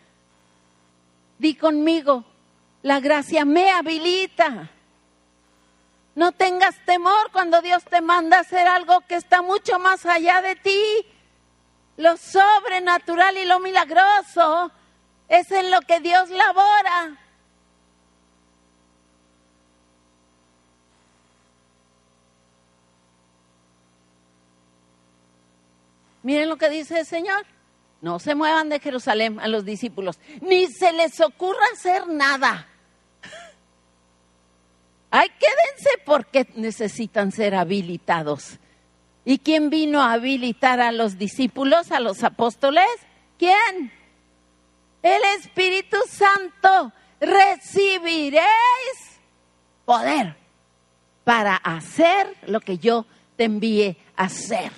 Di 1.38 1.54
conmigo, 1.54 2.25
la 2.83 2.99
gracia 2.99 3.45
me 3.45 3.71
habilita. 3.71 4.69
No 6.16 6.33
tengas 6.33 6.75
temor 6.85 7.30
cuando 7.30 7.62
Dios 7.62 7.85
te 7.85 8.00
manda 8.00 8.38
a 8.38 8.40
hacer 8.40 8.66
algo 8.66 9.02
que 9.02 9.14
está 9.14 9.40
mucho 9.40 9.78
más 9.78 10.04
allá 10.04 10.42
de 10.42 10.57
ti. 10.57 10.83
Lo 11.97 12.16
sobrenatural 12.16 13.38
y 13.38 13.45
lo 13.45 13.61
milagroso 13.61 14.73
es 15.28 15.49
en 15.52 15.71
lo 15.71 15.80
que 15.83 16.00
Dios 16.00 16.28
labora. 16.30 17.16
Miren 26.25 26.49
lo 26.49 26.57
que 26.57 26.69
dice 26.69 26.99
el 26.99 27.07
Señor. 27.07 27.47
No 28.00 28.19
se 28.19 28.35
muevan 28.35 28.69
de 28.69 28.80
Jerusalén 28.80 29.38
a 29.40 29.49
los 29.49 29.64
discípulos, 29.64 30.19
ni 30.40 30.66
se 30.69 30.92
les 30.92 31.21
ocurra 31.21 31.61
hacer 31.75 32.07
nada. 32.09 32.66
Ay, 35.11 35.28
quédense 35.28 35.90
porque 36.04 36.49
necesitan 36.54 37.33
ser 37.33 37.54
habilitados. 37.54 38.59
¿Y 39.25 39.38
quién 39.38 39.69
vino 39.69 40.00
a 40.00 40.12
habilitar 40.12 40.80
a 40.80 40.92
los 40.92 41.19
discípulos, 41.19 41.90
a 41.90 42.00
los 42.00 42.23
apóstoles? 42.23 42.87
¿Quién? 43.38 43.92
El 45.02 45.23
Espíritu 45.38 45.97
Santo. 46.09 46.92
Recibiréis 47.21 48.40
poder 49.85 50.37
para 51.25 51.57
hacer 51.57 52.35
lo 52.46 52.61
que 52.61 52.79
yo 52.79 53.05
te 53.37 53.44
envíe 53.44 53.96
a 54.16 54.25
hacer. 54.25 54.72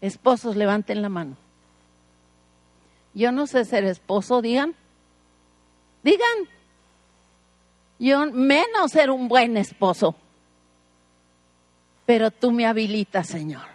Esposos, 0.00 0.56
levanten 0.56 1.02
la 1.02 1.08
mano. 1.08 1.36
Yo 3.14 3.32
no 3.32 3.46
sé 3.46 3.64
ser 3.64 3.84
esposo, 3.84 4.42
digan. 4.42 4.74
Digan. 6.02 6.48
Yo 7.98 8.26
menos 8.26 8.92
ser 8.92 9.10
un 9.10 9.28
buen 9.28 9.56
esposo. 9.56 10.14
Pero 12.04 12.30
tú 12.30 12.52
me 12.52 12.66
habilitas, 12.66 13.26
Señor. 13.26 13.66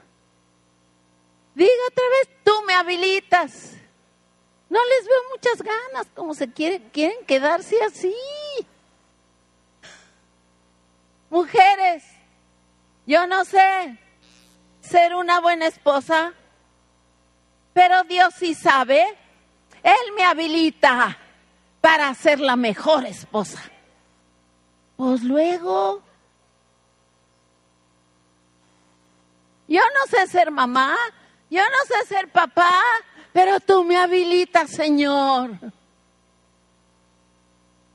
Diga 1.55 1.71
otra 1.89 2.03
vez, 2.09 2.29
tú 2.43 2.51
me 2.65 2.73
habilitas. 2.73 3.73
No 4.69 4.79
les 4.85 5.05
veo 5.05 5.19
muchas 5.31 5.61
ganas, 5.61 6.07
como 6.15 6.33
se 6.33 6.49
quieren, 6.49 6.89
quieren 6.91 7.25
quedarse 7.25 7.75
así. 7.83 8.15
Mujeres, 11.29 12.03
yo 13.05 13.27
no 13.27 13.43
sé, 13.43 13.97
ser 14.91 15.15
una 15.15 15.39
buena 15.39 15.67
esposa, 15.67 16.33
pero 17.73 18.03
Dios 18.03 18.33
sí 18.37 18.53
sabe. 18.53 19.05
Él 19.81 20.13
me 20.15 20.23
habilita 20.25 21.17
para 21.79 22.13
ser 22.13 22.39
la 22.39 22.57
mejor 22.57 23.05
esposa. 23.05 23.61
Pues 24.97 25.23
luego, 25.23 26.03
yo 29.67 29.81
no 29.81 30.05
sé 30.09 30.27
ser 30.27 30.51
mamá, 30.51 30.95
yo 31.49 31.63
no 31.63 31.77
sé 31.87 32.05
ser 32.13 32.29
papá, 32.29 32.71
pero 33.31 33.59
tú 33.61 33.85
me 33.85 33.97
habilitas, 33.97 34.69
Señor. 34.69 35.51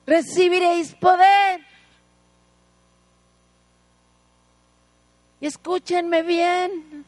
Recibiréis 0.07 0.95
poder. 0.95 1.66
Y 5.41 5.47
escúchenme 5.47 6.23
bien. 6.23 7.05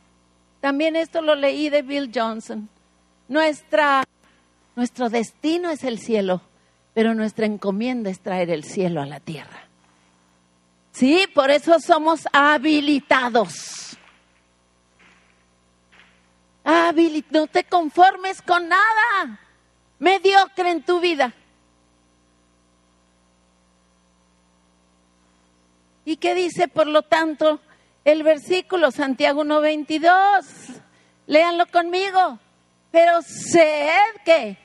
También 0.61 0.97
esto 0.97 1.23
lo 1.23 1.35
leí 1.35 1.69
de 1.69 1.83
Bill 1.83 2.11
Johnson. 2.14 2.69
Nuestra, 3.29 4.05
nuestro 4.77 5.09
destino 5.09 5.71
es 5.71 5.85
el 5.85 5.99
cielo, 5.99 6.41
pero 6.95 7.14
nuestra 7.14 7.47
encomienda 7.47 8.11
es 8.11 8.21
traer 8.21 8.51
el 8.51 8.64
cielo 8.64 9.01
a 9.01 9.07
la 9.07 9.21
tierra. 9.21 9.69
Sí, 10.93 11.27
por 11.33 11.51
eso 11.51 11.79
somos 11.79 12.27
habilitados. 12.33 13.79
no 17.31 17.47
te 17.47 17.64
conformes 17.64 18.43
con 18.43 18.69
nada 18.69 19.41
mediocre 19.99 20.71
en 20.71 20.83
tu 20.83 21.01
vida. 21.01 21.33
¿Y 26.05 26.17
qué 26.17 26.35
dice, 26.35 26.69
por 26.69 26.87
lo 26.87 27.03
tanto, 27.03 27.61
el 28.12 28.23
versículo 28.23 28.90
Santiago 28.90 29.44
1.22. 29.44 30.81
Léanlo 31.27 31.66
conmigo. 31.66 32.38
Pero 32.90 33.21
sed 33.23 34.23
que. 34.25 34.57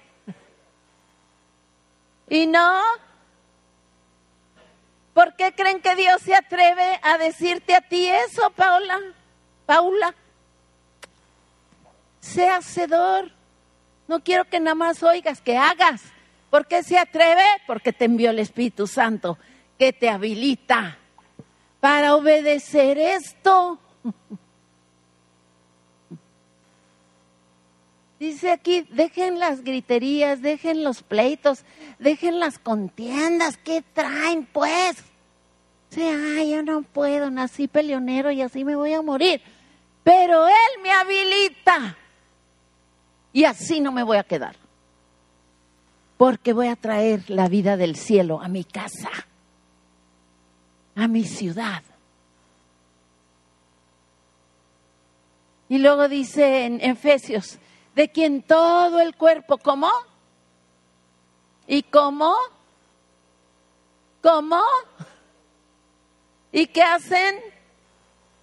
¿Y 2.29 2.47
no? 2.47 2.79
¿Por 5.13 5.35
qué 5.35 5.53
creen 5.53 5.81
que 5.81 5.95
Dios 5.95 6.21
se 6.21 6.33
atreve 6.33 6.99
a 7.03 7.17
decirte 7.17 7.75
a 7.75 7.81
ti 7.81 8.07
eso, 8.07 8.49
Paula? 8.51 8.99
Paula. 9.65 10.15
Sea 12.21 12.57
hacedor. 12.57 13.29
No 14.07 14.23
quiero 14.23 14.45
que 14.45 14.59
nada 14.59 14.75
más 14.75 15.03
oigas, 15.03 15.41
que 15.41 15.57
hagas. 15.57 16.01
¿Por 16.49 16.65
qué 16.67 16.81
se 16.81 16.97
atreve? 16.97 17.43
Porque 17.67 17.91
te 17.91 18.05
envió 18.05 18.29
el 18.29 18.39
Espíritu 18.39 18.87
Santo, 18.87 19.37
que 19.77 19.91
te 19.91 20.09
habilita 20.09 20.97
para 21.83 22.15
obedecer 22.15 22.97
esto. 22.97 23.77
Dice 28.21 28.51
aquí, 28.51 28.87
dejen 28.89 29.37
las 29.37 29.65
griterías, 29.65 30.41
dejen 30.41 30.85
los 30.85 31.03
pleitos, 31.03 31.65
dejen 31.99 32.39
las 32.39 32.57
contiendas, 32.57 33.57
¿qué 33.57 33.83
traen 33.93 34.45
pues? 34.45 34.95
O 35.91 35.95
sea, 35.95 36.41
yo 36.45 36.63
no 36.63 36.83
puedo, 36.83 37.29
nací 37.29 37.67
peleonero 37.67 38.31
y 38.31 38.41
así 38.41 38.63
me 38.63 38.77
voy 38.77 38.93
a 38.93 39.01
morir. 39.01 39.41
Pero 40.05 40.47
Él 40.47 40.81
me 40.81 40.89
habilita. 40.89 41.97
Y 43.33 43.43
así 43.43 43.81
no 43.81 43.91
me 43.91 44.03
voy 44.03 44.15
a 44.15 44.23
quedar. 44.23 44.55
Porque 46.15 46.53
voy 46.53 46.69
a 46.69 46.77
traer 46.77 47.29
la 47.29 47.49
vida 47.49 47.75
del 47.75 47.97
cielo 47.97 48.39
a 48.39 48.47
mi 48.47 48.63
casa 48.63 49.09
a 50.95 51.07
mi 51.07 51.23
ciudad. 51.23 51.83
Y 55.69 55.77
luego 55.79 56.07
dice 56.07 56.65
en 56.65 56.81
Efesios, 56.81 57.57
de 57.95 58.09
quien 58.09 58.43
todo 58.43 58.99
el 58.99 59.15
cuerpo, 59.15 59.57
¿cómo? 59.57 59.89
¿Y 61.67 61.83
cómo? 61.83 62.35
¿Cómo? 64.21 64.61
¿Y 66.51 66.67
qué 66.67 66.83
hacen? 66.83 67.39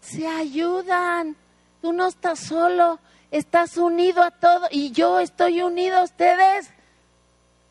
Se 0.00 0.26
ayudan 0.26 1.36
Tú 1.80 1.92
no 1.94 2.06
estás 2.06 2.40
solo, 2.40 2.98
estás 3.30 3.76
unido 3.78 4.22
a 4.22 4.30
todo 4.30 4.68
y 4.70 4.90
yo 4.92 5.18
estoy 5.18 5.62
unido 5.62 5.98
a 5.98 6.02
ustedes 6.02 6.70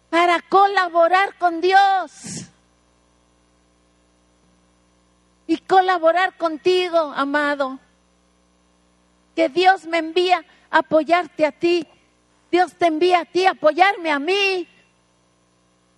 para 0.10 0.42
colaborar 0.42 1.38
con 1.38 1.62
Dios 1.62 2.48
y 5.50 5.58
colaborar 5.58 6.38
contigo, 6.38 7.12
amado. 7.16 7.80
Que 9.36 9.50
Dios 9.50 9.88
me 9.88 9.98
envía 9.98 10.46
a 10.70 10.78
apoyarte 10.78 11.44
a 11.44 11.52
ti. 11.52 11.88
Dios 12.52 12.76
te 12.76 12.86
envía 12.86 13.22
a 13.22 13.26
ti 13.26 13.48
a 13.48 13.52
apoyarme 13.52 14.12
a 14.12 14.20
mí, 14.20 14.68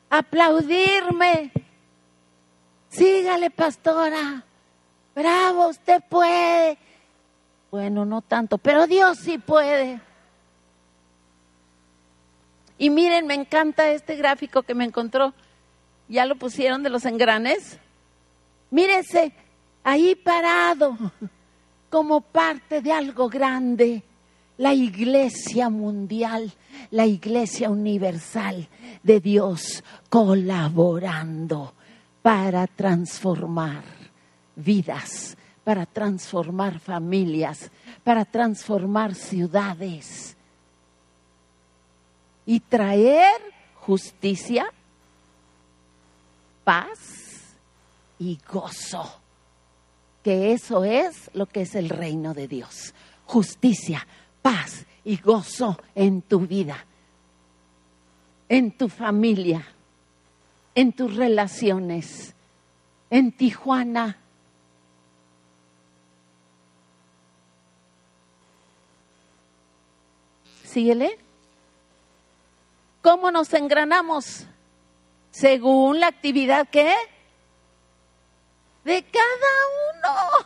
aplaudirme. 0.09 1.51
Sígale, 2.87 3.49
pastora. 3.49 4.41
Bravo, 5.13 5.67
usted 5.67 6.01
puede. 6.07 6.77
Bueno, 7.71 8.05
no 8.05 8.21
tanto, 8.21 8.57
pero 8.57 8.87
Dios 8.87 9.17
sí 9.17 9.37
puede. 9.37 9.99
Y 12.77 12.89
miren, 12.89 13.27
me 13.27 13.33
encanta 13.33 13.89
este 13.89 14.15
gráfico 14.15 14.63
que 14.63 14.75
me 14.75 14.85
encontró. 14.85 15.33
Ya 16.07 16.25
lo 16.25 16.37
pusieron 16.37 16.83
de 16.83 16.89
los 16.89 17.03
engranes. 17.03 17.81
Mírese, 18.71 19.33
ahí 19.83 20.15
parado, 20.15 20.97
como 21.89 22.21
parte 22.21 22.81
de 22.81 22.93
algo 22.93 23.27
grande, 23.27 24.01
la 24.57 24.73
iglesia 24.73 25.69
mundial, 25.69 26.51
la 26.91 27.05
iglesia 27.05 27.69
universal 27.69 28.67
de 29.03 29.19
Dios 29.19 29.83
colaborando 30.09 31.73
para 32.21 32.65
transformar 32.65 33.83
vidas, 34.55 35.35
para 35.65 35.85
transformar 35.85 36.79
familias, 36.79 37.69
para 38.05 38.23
transformar 38.23 39.15
ciudades 39.15 40.37
y 42.45 42.59
traer 42.61 43.41
justicia, 43.75 44.71
paz 46.63 47.20
y 48.21 48.37
gozo. 48.47 49.19
Que 50.23 50.53
eso 50.53 50.83
es 50.83 51.31
lo 51.33 51.47
que 51.47 51.61
es 51.61 51.73
el 51.73 51.89
reino 51.89 52.35
de 52.35 52.47
Dios. 52.47 52.93
Justicia, 53.25 54.05
paz 54.43 54.85
y 55.03 55.17
gozo 55.17 55.79
en 55.95 56.21
tu 56.21 56.41
vida, 56.41 56.85
en 58.47 58.77
tu 58.77 58.89
familia, 58.89 59.65
en 60.75 60.93
tus 60.93 61.15
relaciones, 61.15 62.35
en 63.09 63.31
Tijuana. 63.31 64.19
Síguele. 70.63 71.17
¿Cómo 73.01 73.31
nos 73.31 73.51
engranamos? 73.55 74.45
Según 75.31 75.99
la 75.99 76.07
actividad 76.07 76.69
que 76.69 76.93
de 78.83 79.03
cada 79.03 80.45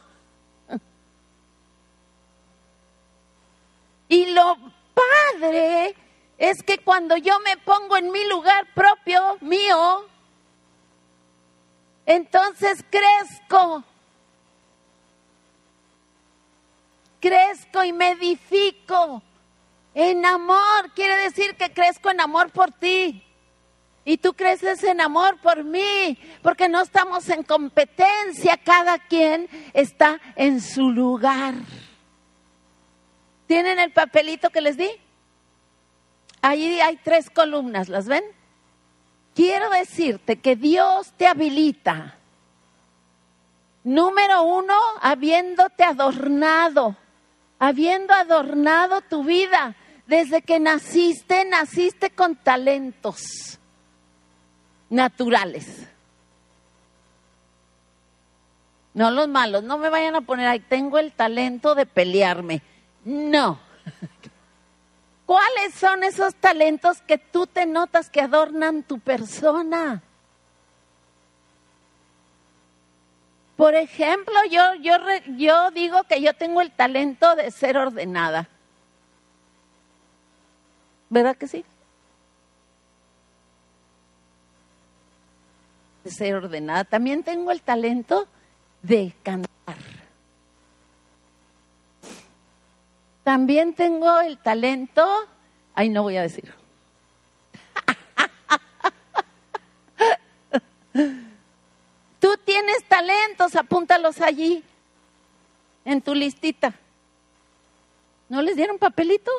uno. 0.69 0.82
Y 4.08 4.28
lo 4.28 4.58
padre 4.93 5.95
es 6.38 6.62
que 6.63 6.78
cuando 6.80 7.17
yo 7.17 7.39
me 7.39 7.58
pongo 7.58 7.98
en 7.98 8.12
mi 8.12 8.28
lugar 8.28 8.67
propio, 8.74 9.38
mío, 9.41 10.08
entonces 12.06 12.84
crezco. 12.89 13.84
Crezco 17.19 17.84
y 17.84 17.93
me 17.93 18.12
edifico. 18.12 19.24
En 19.93 20.26
amor, 20.26 20.91
quiere 20.93 21.15
decir 21.17 21.56
que 21.56 21.74
crezco 21.74 22.10
en 22.10 22.21
amor 22.21 22.52
por 22.52 22.71
ti. 22.71 23.24
Y 24.08 24.18
tú 24.18 24.36
creces 24.36 24.84
en 24.84 25.02
amor 25.02 25.39
por 25.41 25.63
mí, 25.63 26.15
porque 26.44 26.70
no 26.70 26.84
estamos 26.84 27.28
en 27.30 27.41
competencia, 27.41 28.56
cada 28.56 29.00
quien 29.00 29.50
está 29.74 30.22
en 30.36 30.62
su 30.62 30.91
lugar. 30.91 31.56
¿Tienen 33.48 33.80
el 33.80 33.91
papelito 33.91 34.52
que 34.52 34.62
les 34.62 34.78
di? 34.78 34.89
Ahí 36.44 36.80
hay 36.82 36.98
tres 36.98 37.32
columnas, 37.32 37.89
¿las 37.89 38.08
ven? 38.08 38.24
Quiero 39.34 39.72
decirte 39.72 40.39
que 40.39 40.56
Dios 40.56 41.12
te 41.18 41.26
habilita. 41.26 42.20
Número 43.84 44.44
uno, 44.44 44.76
habiéndote 45.02 45.84
adornado, 45.84 46.96
habiendo 47.58 48.13
adornado 48.13 49.02
tu 49.02 49.24
vida 49.24 49.76
desde 50.06 50.44
que 50.44 50.60
naciste, 50.60 51.44
naciste 51.46 52.12
con 52.12 52.36
talentos 52.36 53.60
naturales. 54.89 55.88
No 58.93 59.12
los 59.12 59.28
malos, 59.28 59.63
no 59.63 59.78
me 59.78 59.89
vayan 59.89 60.15
a 60.15 60.21
poner 60.21 60.48
ahí, 60.48 60.60
tengo 60.60 60.98
el 61.00 61.12
talento 61.12 61.76
de 61.76 61.86
pelearme. 61.86 62.62
No. 63.04 63.60
¿Cuáles 65.26 65.74
son 65.74 66.04
esos 66.04 66.34
talentos 66.36 67.02
que 67.02 67.17
tú 67.17 67.45
te 67.45 67.65
notas 67.65 68.10
que 68.10 68.21
adornan 68.21 68.84
tu 68.84 69.00
persona? 69.00 70.02
Por 73.58 73.74
ejemplo, 73.76 74.34
yo, 74.50 74.76
yo, 74.82 74.95
yo 75.38 75.71
digo 75.71 76.04
que 76.04 76.21
yo 76.21 76.34
tengo 76.34 76.62
el 76.62 76.71
talento 76.71 77.36
de 77.36 77.52
ser 77.52 77.78
ordenada. 77.78 78.50
¿Verdad 81.10 81.38
que 81.38 81.48
sí? 81.48 81.65
De 86.06 86.12
ser 86.12 86.36
ordenada. 86.36 86.86
También 86.86 87.24
tengo 87.24 87.52
el 87.52 87.62
talento 87.62 88.30
de 88.84 89.13
cantar. 89.24 89.76
También 93.24 93.74
tengo 93.74 94.20
el 94.20 94.38
talento, 94.38 95.04
ay, 95.74 95.89
no 95.89 96.04
voy 96.04 96.18
a 96.18 96.22
decir. 96.22 96.54
Tú 102.20 102.38
tienes 102.46 102.84
talentos, 102.84 103.56
apúntalos 103.56 104.22
allí, 104.22 104.63
en 105.86 106.04
tu 106.04 106.13
listita. 106.13 106.76
¿No 108.30 108.44
les 108.44 108.56
dieron 108.56 108.78
papelito? 108.78 109.32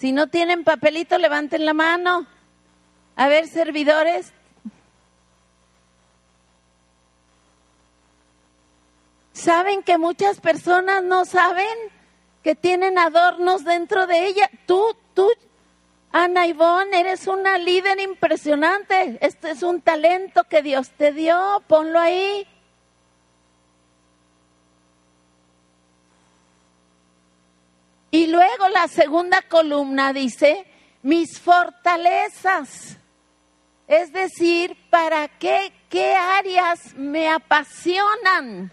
Si 0.00 0.10
no 0.10 0.26
tienen 0.26 0.64
papelito, 0.64 1.16
levanten 1.16 1.64
la 1.64 1.74
mano. 1.74 2.26
A 3.14 3.28
ver, 3.28 3.46
servidores. 3.46 4.32
¿Saben 9.38 9.84
que 9.84 9.98
muchas 9.98 10.40
personas 10.40 11.04
no 11.04 11.24
saben 11.24 11.64
que 12.42 12.56
tienen 12.56 12.98
adornos 12.98 13.62
dentro 13.62 14.08
de 14.08 14.26
ella? 14.26 14.50
Tú, 14.66 14.96
tú, 15.14 15.30
Ana 16.10 16.48
Ivonne, 16.48 16.98
eres 16.98 17.28
una 17.28 17.56
líder 17.56 18.00
impresionante. 18.00 19.16
Este 19.20 19.52
es 19.52 19.62
un 19.62 19.80
talento 19.80 20.42
que 20.42 20.60
Dios 20.60 20.90
te 20.90 21.12
dio. 21.12 21.62
Ponlo 21.68 22.00
ahí. 22.00 22.48
Y 28.10 28.26
luego 28.26 28.68
la 28.70 28.88
segunda 28.88 29.40
columna 29.42 30.12
dice, 30.12 30.66
mis 31.02 31.38
fortalezas. 31.38 32.96
Es 33.86 34.12
decir, 34.12 34.76
¿para 34.90 35.28
qué? 35.28 35.72
¿Qué 35.88 36.12
áreas 36.12 36.92
me 36.96 37.28
apasionan? 37.28 38.72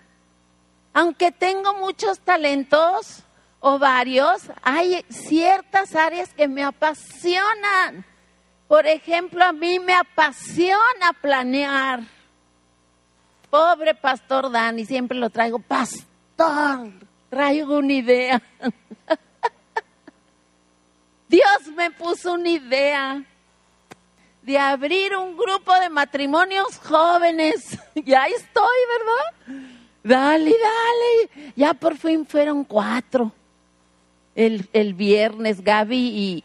Aunque 0.98 1.34
tengo 1.34 1.74
muchos 1.74 2.22
talentos 2.22 3.24
o 3.60 3.78
varios, 3.78 4.44
hay 4.64 5.04
ciertas 5.10 5.94
áreas 5.94 6.34
que 6.34 6.48
me 6.48 6.64
apasionan. 6.64 8.06
Por 8.70 8.88
ejemplo, 8.88 9.44
a 9.44 9.52
mí 9.52 9.78
me 9.78 9.94
apasiona 9.94 11.12
planear. 11.20 12.00
Pobre 13.50 13.94
pastor 13.94 14.50
Dani, 14.50 14.86
siempre 14.86 15.18
lo 15.18 15.30
traigo, 15.30 15.60
pastor, 15.60 16.94
traigo 17.30 17.80
una 17.80 17.92
idea. 17.92 18.42
Dios 21.28 21.68
me 21.76 21.92
puso 21.92 22.36
una 22.36 22.48
idea 22.48 23.22
de 24.44 24.58
abrir 24.58 25.14
un 25.18 25.36
grupo 25.36 25.78
de 25.78 25.90
matrimonios 25.90 26.80
jóvenes. 26.80 27.78
Ya 27.96 28.28
estoy, 28.28 28.78
¿verdad? 28.98 29.75
Dale, 30.06 30.52
dale. 30.52 31.52
Ya 31.56 31.74
por 31.74 31.98
fin 31.98 32.28
fueron 32.28 32.64
cuatro. 32.64 33.32
El, 34.36 34.70
el 34.72 34.94
viernes 34.94 35.64
Gaby 35.64 35.98
y, 35.98 36.44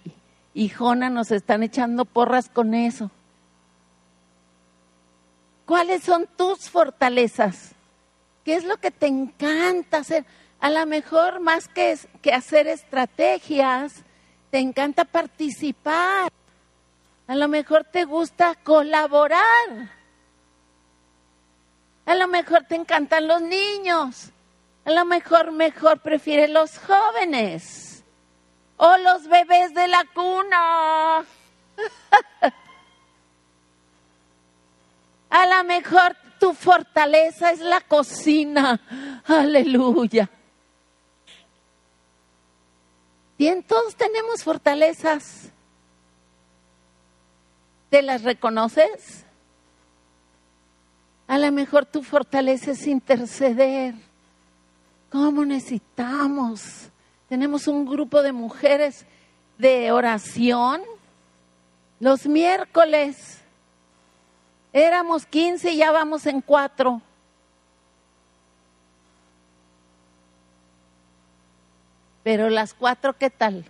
y 0.54 0.68
Jona 0.70 1.10
nos 1.10 1.30
están 1.30 1.62
echando 1.62 2.06
porras 2.06 2.48
con 2.48 2.72
eso. 2.72 3.10
¿Cuáles 5.66 6.02
son 6.02 6.26
tus 6.38 6.70
fortalezas? 6.70 7.72
¿Qué 8.44 8.54
es 8.54 8.64
lo 8.64 8.78
que 8.78 8.90
te 8.90 9.08
encanta 9.08 9.98
hacer? 9.98 10.24
A 10.58 10.70
lo 10.70 10.86
mejor 10.86 11.40
más 11.40 11.68
que, 11.68 11.98
que 12.22 12.32
hacer 12.32 12.66
estrategias, 12.66 13.92
te 14.50 14.58
encanta 14.58 15.04
participar. 15.04 16.32
A 17.26 17.34
lo 17.34 17.46
mejor 17.46 17.84
te 17.84 18.04
gusta 18.04 18.54
colaborar. 18.64 19.99
A 22.10 22.14
lo 22.16 22.26
mejor 22.26 22.64
te 22.64 22.74
encantan 22.74 23.28
los 23.28 23.40
niños. 23.40 24.30
A 24.84 24.90
lo 24.90 25.04
mejor 25.04 25.52
mejor 25.52 26.00
prefieres 26.00 26.50
los 26.50 26.76
jóvenes. 26.76 28.02
O 28.78 28.96
los 28.96 29.28
bebés 29.28 29.72
de 29.74 29.86
la 29.86 30.04
cuna. 30.12 31.18
A 35.30 35.46
lo 35.46 35.62
mejor 35.62 36.16
tu 36.40 36.52
fortaleza 36.52 37.52
es 37.52 37.60
la 37.60 37.80
cocina. 37.80 38.80
Aleluya. 39.28 40.28
Bien, 43.38 43.62
todos 43.62 43.94
tenemos 43.94 44.42
fortalezas. 44.42 45.52
¿Te 47.88 48.02
las 48.02 48.24
reconoces? 48.24 49.24
A 51.30 51.38
lo 51.38 51.52
mejor 51.52 51.86
tu 51.86 52.02
fortaleza 52.02 52.72
es 52.72 52.88
interceder. 52.88 53.94
¿Cómo 55.10 55.44
necesitamos? 55.44 56.88
Tenemos 57.28 57.68
un 57.68 57.86
grupo 57.86 58.20
de 58.20 58.32
mujeres 58.32 59.06
de 59.56 59.92
oración 59.92 60.82
los 62.00 62.26
miércoles. 62.26 63.38
Éramos 64.72 65.24
15 65.24 65.70
y 65.70 65.76
ya 65.76 65.92
vamos 65.92 66.26
en 66.26 66.40
cuatro. 66.40 67.00
Pero 72.24 72.50
las 72.50 72.74
cuatro, 72.74 73.16
¿qué 73.16 73.30
tal? 73.30 73.64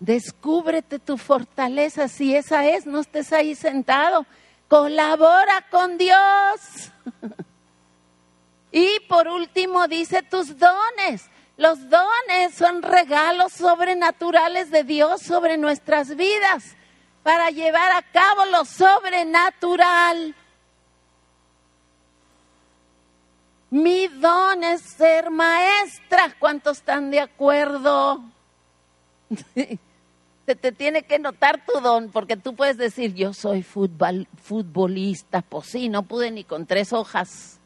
Descúbrete 0.00 0.98
tu 0.98 1.16
fortaleza. 1.16 2.08
Si 2.08 2.34
esa 2.34 2.66
es, 2.66 2.86
no 2.86 3.00
estés 3.00 3.32
ahí 3.32 3.54
sentado. 3.54 4.26
Colabora 4.68 5.66
con 5.70 5.96
Dios. 5.96 6.90
y 8.72 9.00
por 9.08 9.28
último, 9.28 9.88
dice 9.88 10.22
tus 10.22 10.58
dones. 10.58 11.30
Los 11.56 11.88
dones 11.88 12.54
son 12.54 12.82
regalos 12.82 13.52
sobrenaturales 13.54 14.70
de 14.70 14.84
Dios 14.84 15.22
sobre 15.22 15.56
nuestras 15.56 16.14
vidas 16.14 16.76
para 17.22 17.50
llevar 17.50 17.92
a 17.92 18.02
cabo 18.02 18.44
lo 18.46 18.66
sobrenatural. 18.66 20.34
Mi 23.70 24.06
don 24.08 24.62
es 24.62 24.82
ser 24.82 25.30
maestra. 25.30 26.34
¿Cuántos 26.38 26.78
están 26.78 27.10
de 27.10 27.20
acuerdo? 27.20 28.22
Se 30.46 30.54
te 30.54 30.70
tiene 30.70 31.02
que 31.02 31.18
notar 31.18 31.66
tu 31.66 31.80
don, 31.80 32.10
porque 32.10 32.36
tú 32.36 32.54
puedes 32.54 32.76
decir, 32.76 33.14
yo 33.14 33.34
soy 33.34 33.64
futbolista, 33.64 35.42
pues 35.42 35.66
sí, 35.66 35.88
no 35.88 36.04
pude 36.04 36.30
ni 36.30 36.44
con 36.44 36.66
tres 36.66 36.92
hojas. 36.92 37.58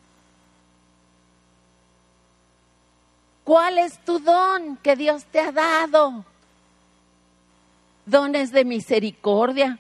¿Cuál 3.45 3.77
es 3.77 3.99
tu 4.05 4.19
don 4.19 4.79
que 4.79 4.97
Dios 4.97 5.27
te 5.27 5.41
ha 5.41 5.53
dado? 5.53 6.25
Dones 8.07 8.51
de 8.51 8.65
misericordia, 8.65 9.79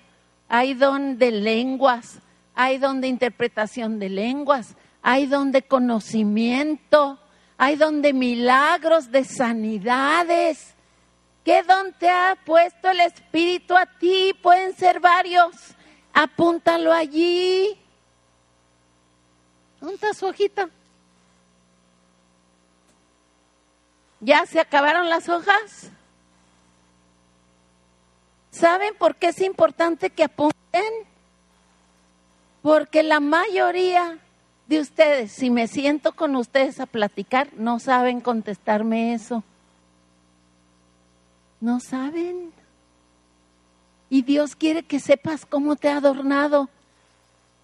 hay 0.49 0.75
don 0.75 1.17
de 1.17 1.31
lenguas, 1.31 2.19
hay 2.55 2.77
don 2.77 3.01
de 3.01 3.09
interpretación 3.09 3.99
de 3.99 4.11
lenguas, 4.11 4.77
hay 5.01 5.25
don 5.25 5.53
de 5.53 5.63
conocimiento, 5.63 7.19
hay 7.57 7.77
don 7.77 8.03
de 8.03 8.13
milagros, 8.13 9.11
de 9.11 9.25
sanidades. 9.25 10.75
¿Qué 11.51 11.65
don 11.65 11.93
te 11.95 12.09
ha 12.09 12.39
puesto 12.47 12.91
el 12.91 13.01
Espíritu 13.01 13.77
a 13.77 13.85
ti? 13.85 14.33
Pueden 14.41 14.73
ser 14.73 15.01
varios. 15.01 15.51
Apúntalo 16.13 16.93
allí. 16.93 17.77
¿Dónde 19.81 20.15
su 20.15 20.27
hojita? 20.27 20.71
¿Ya 24.21 24.47
se 24.47 24.61
acabaron 24.61 25.09
las 25.09 25.29
hojas? 25.29 25.91
¿Saben 28.53 28.95
por 28.95 29.17
qué 29.17 29.31
es 29.31 29.41
importante 29.41 30.11
que 30.11 30.23
apunten? 30.23 30.85
Porque 32.63 33.03
la 33.03 33.19
mayoría 33.19 34.19
de 34.69 34.79
ustedes, 34.79 35.33
si 35.33 35.51
me 35.51 35.67
siento 35.67 36.13
con 36.13 36.37
ustedes 36.37 36.79
a 36.79 36.87
platicar, 36.87 37.49
no 37.55 37.81
saben 37.81 38.21
contestarme 38.21 39.15
eso. 39.15 39.43
No 41.61 41.81
saben. 41.81 42.53
Y 44.09 44.23
Dios 44.23 44.57
quiere 44.57 44.83
que 44.83 44.99
sepas 44.99 45.47
cómo 45.47 45.77
te 45.77 45.89
ha 45.89 45.99
adornado. 45.99 46.69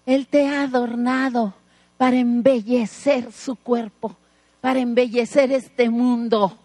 Él 0.05 0.27
te 0.27 0.47
ha 0.47 0.63
adornado 0.63 1.53
para 1.97 2.15
embellecer 2.17 3.31
su 3.31 3.55
cuerpo, 3.55 4.15
para 4.61 4.79
embellecer 4.79 5.51
este 5.51 5.89
mundo, 5.89 6.57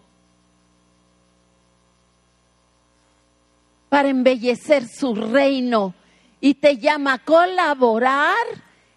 para 3.89 4.09
embellecer 4.09 4.87
su 4.87 5.15
reino. 5.15 5.93
Y 6.39 6.55
te 6.55 6.77
llama 6.77 7.13
a 7.13 7.19
colaborar 7.19 8.45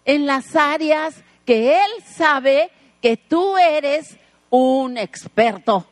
en 0.05 0.25
las 0.25 0.55
áreas 0.55 1.15
que 1.45 1.75
Él 1.75 2.03
sabe 2.05 2.71
que 3.01 3.17
tú 3.17 3.57
eres 3.57 4.17
un 4.49 4.97
experto 4.97 5.85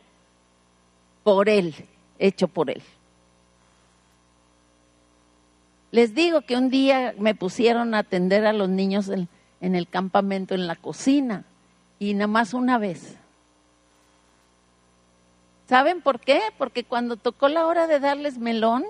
por 1.22 1.48
Él, 1.48 1.74
hecho 2.18 2.48
por 2.48 2.70
Él. 2.70 2.82
Les 5.90 6.14
digo 6.14 6.42
que 6.42 6.56
un 6.56 6.68
día 6.68 7.14
me 7.18 7.34
pusieron 7.34 7.94
a 7.94 8.00
atender 8.00 8.46
a 8.46 8.52
los 8.52 8.68
niños 8.68 9.08
en, 9.08 9.28
el 9.60 9.88
campamento, 9.88 10.54
en 10.54 10.66
la 10.66 10.76
cocina, 10.76 11.44
y 11.98 12.14
nada 12.14 12.26
más 12.26 12.54
una 12.54 12.78
vez. 12.78 13.16
¿Saben 15.68 16.02
por 16.02 16.20
qué? 16.20 16.40
Porque 16.58 16.84
cuando 16.84 17.16
tocó 17.16 17.48
la 17.48 17.66
hora 17.66 17.86
de 17.86 17.98
darles 17.98 18.38
melón, 18.38 18.84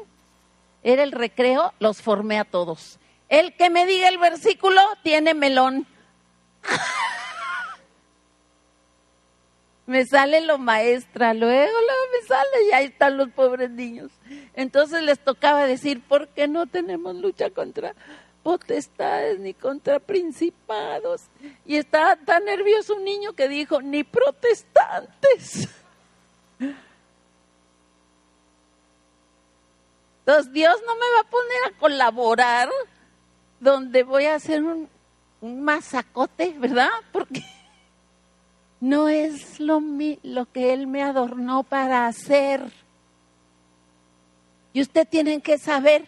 era 0.83 1.03
el 1.03 1.13
recreo, 1.13 1.73
los 1.79 2.03
formé 2.03 2.39
a 2.39 2.45
todos. 2.45 2.99
El 3.29 3.55
que 3.55 3.71
me 3.71 3.87
diga 3.87 4.09
el 4.09 4.19
versículo 4.19 4.81
tiene 5.03 5.35
melón. 5.35 5.87
me 9.87 10.05
sale 10.05 10.41
lo 10.41 10.59
maestra, 10.59 11.33
luego, 11.33 11.73
luego 11.73 12.03
me 12.13 12.27
sale 12.27 12.69
y 12.69 12.73
ahí 12.73 12.87
están 12.87 13.17
los 13.17 13.31
pobres 13.31 13.71
niños. 13.71 14.11
Entonces 14.55 15.03
les 15.03 15.19
tocaba 15.19 15.67
decir, 15.67 16.03
¿por 16.03 16.29
qué 16.29 16.49
no 16.49 16.67
tenemos 16.67 17.15
lucha 17.15 17.51
contra 17.51 17.95
potestades 18.43 19.39
ni 19.39 19.55
contra 19.55 20.01
principados? 20.01 21.23
Y 21.65 21.77
estaba 21.77 22.17
tan 22.17 22.45
nervioso 22.45 22.97
un 22.97 23.05
niño 23.05 23.35
que 23.35 23.49
dijo, 23.49 23.81
ni 23.81 24.03
protestantes. 24.03 25.69
Entonces 30.19 30.53
Dios 30.53 30.77
no 30.85 30.95
me 30.97 31.07
va 31.15 31.21
a 31.21 31.31
poner 31.31 31.59
a 31.69 31.79
colaborar 31.79 32.69
donde 33.61 34.03
voy 34.03 34.25
a 34.25 34.35
hacer 34.35 34.65
un, 34.65 34.89
un 35.41 35.63
masacote, 35.63 36.57
¿verdad? 36.59 36.91
Porque 37.13 37.45
no 38.81 39.09
es 39.09 39.61
lo, 39.61 39.81
lo 40.23 40.53
que 40.53 40.73
Él 40.73 40.87
me 40.87 41.03
adornó 41.03 41.63
para 41.63 42.07
hacer. 42.07 42.73
Y 44.73 44.83
usted 44.83 45.07
tiene 45.09 45.41
que 45.41 45.59
saber. 45.59 46.05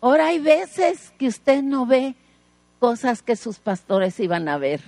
Ahora 0.00 0.28
hay 0.28 0.38
veces 0.38 1.12
que 1.18 1.28
usted 1.28 1.62
no 1.62 1.86
ve 1.86 2.14
cosas 2.78 3.22
que 3.22 3.36
sus 3.36 3.58
pastores 3.58 4.18
iban 4.20 4.48
a 4.48 4.58
ver 4.58 4.80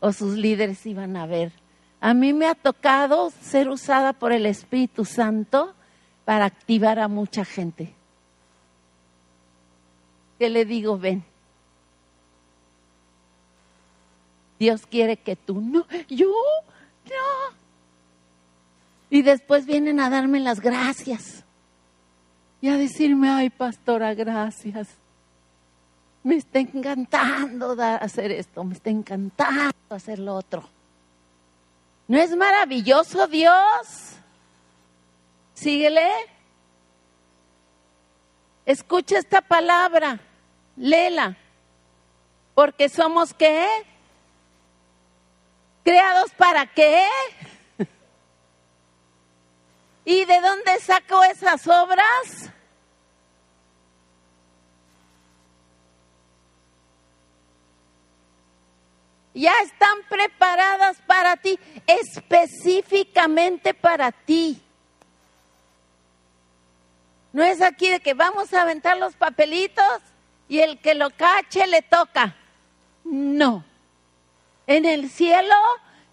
o 0.00 0.12
sus 0.12 0.36
líderes 0.36 0.84
iban 0.86 1.16
a 1.16 1.26
ver. 1.26 1.52
A 2.00 2.14
mí 2.14 2.32
me 2.32 2.46
ha 2.46 2.54
tocado 2.54 3.32
ser 3.40 3.68
usada 3.68 4.12
por 4.12 4.32
el 4.32 4.46
Espíritu 4.46 5.04
Santo 5.04 5.74
para 6.24 6.44
activar 6.44 6.98
a 6.98 7.08
mucha 7.08 7.44
gente. 7.44 7.94
¿Qué 10.38 10.50
le 10.50 10.64
digo? 10.64 10.98
Ven, 10.98 11.24
Dios 14.58 14.86
quiere 14.86 15.16
que 15.16 15.36
tú 15.36 15.60
no, 15.60 15.86
yo 16.08 16.32
no. 17.04 17.56
Y 19.10 19.22
después 19.22 19.66
vienen 19.66 20.00
a 20.00 20.10
darme 20.10 20.40
las 20.40 20.60
gracias 20.60 21.44
y 22.60 22.68
a 22.68 22.76
decirme, 22.76 23.28
ay 23.28 23.50
pastora, 23.50 24.14
gracias. 24.14 24.88
Me 26.22 26.36
está 26.36 26.58
encantando 26.58 27.76
hacer 27.80 28.32
esto, 28.32 28.64
me 28.64 28.74
está 28.74 28.90
encantando 28.90 29.74
hacer 29.90 30.18
lo 30.18 30.34
otro. 30.34 30.68
¿No 32.08 32.18
es 32.18 32.34
maravilloso 32.36 33.26
Dios? 33.28 34.16
Síguele. 35.54 36.08
Escucha 38.64 39.18
esta 39.18 39.40
palabra, 39.40 40.18
léela. 40.76 41.36
Porque 42.54 42.88
somos 42.88 43.32
qué? 43.32 43.66
¿Creados 45.86 46.32
para 46.32 46.66
qué? 46.66 47.06
¿Y 50.04 50.24
de 50.24 50.40
dónde 50.40 50.80
sacó 50.80 51.22
esas 51.22 51.64
obras? 51.68 52.50
Ya 59.32 59.52
están 59.62 60.02
preparadas 60.08 60.96
para 61.06 61.36
ti, 61.36 61.56
específicamente 61.86 63.72
para 63.72 64.10
ti. 64.10 64.60
No 67.32 67.44
es 67.44 67.62
aquí 67.62 67.90
de 67.90 68.00
que 68.00 68.14
vamos 68.14 68.52
a 68.52 68.62
aventar 68.62 68.96
los 68.96 69.14
papelitos 69.14 70.00
y 70.48 70.58
el 70.58 70.80
que 70.80 70.96
lo 70.96 71.10
cache 71.10 71.64
le 71.68 71.82
toca. 71.82 72.34
No. 73.04 73.75
En 74.66 74.84
el 74.84 75.10
cielo 75.10 75.54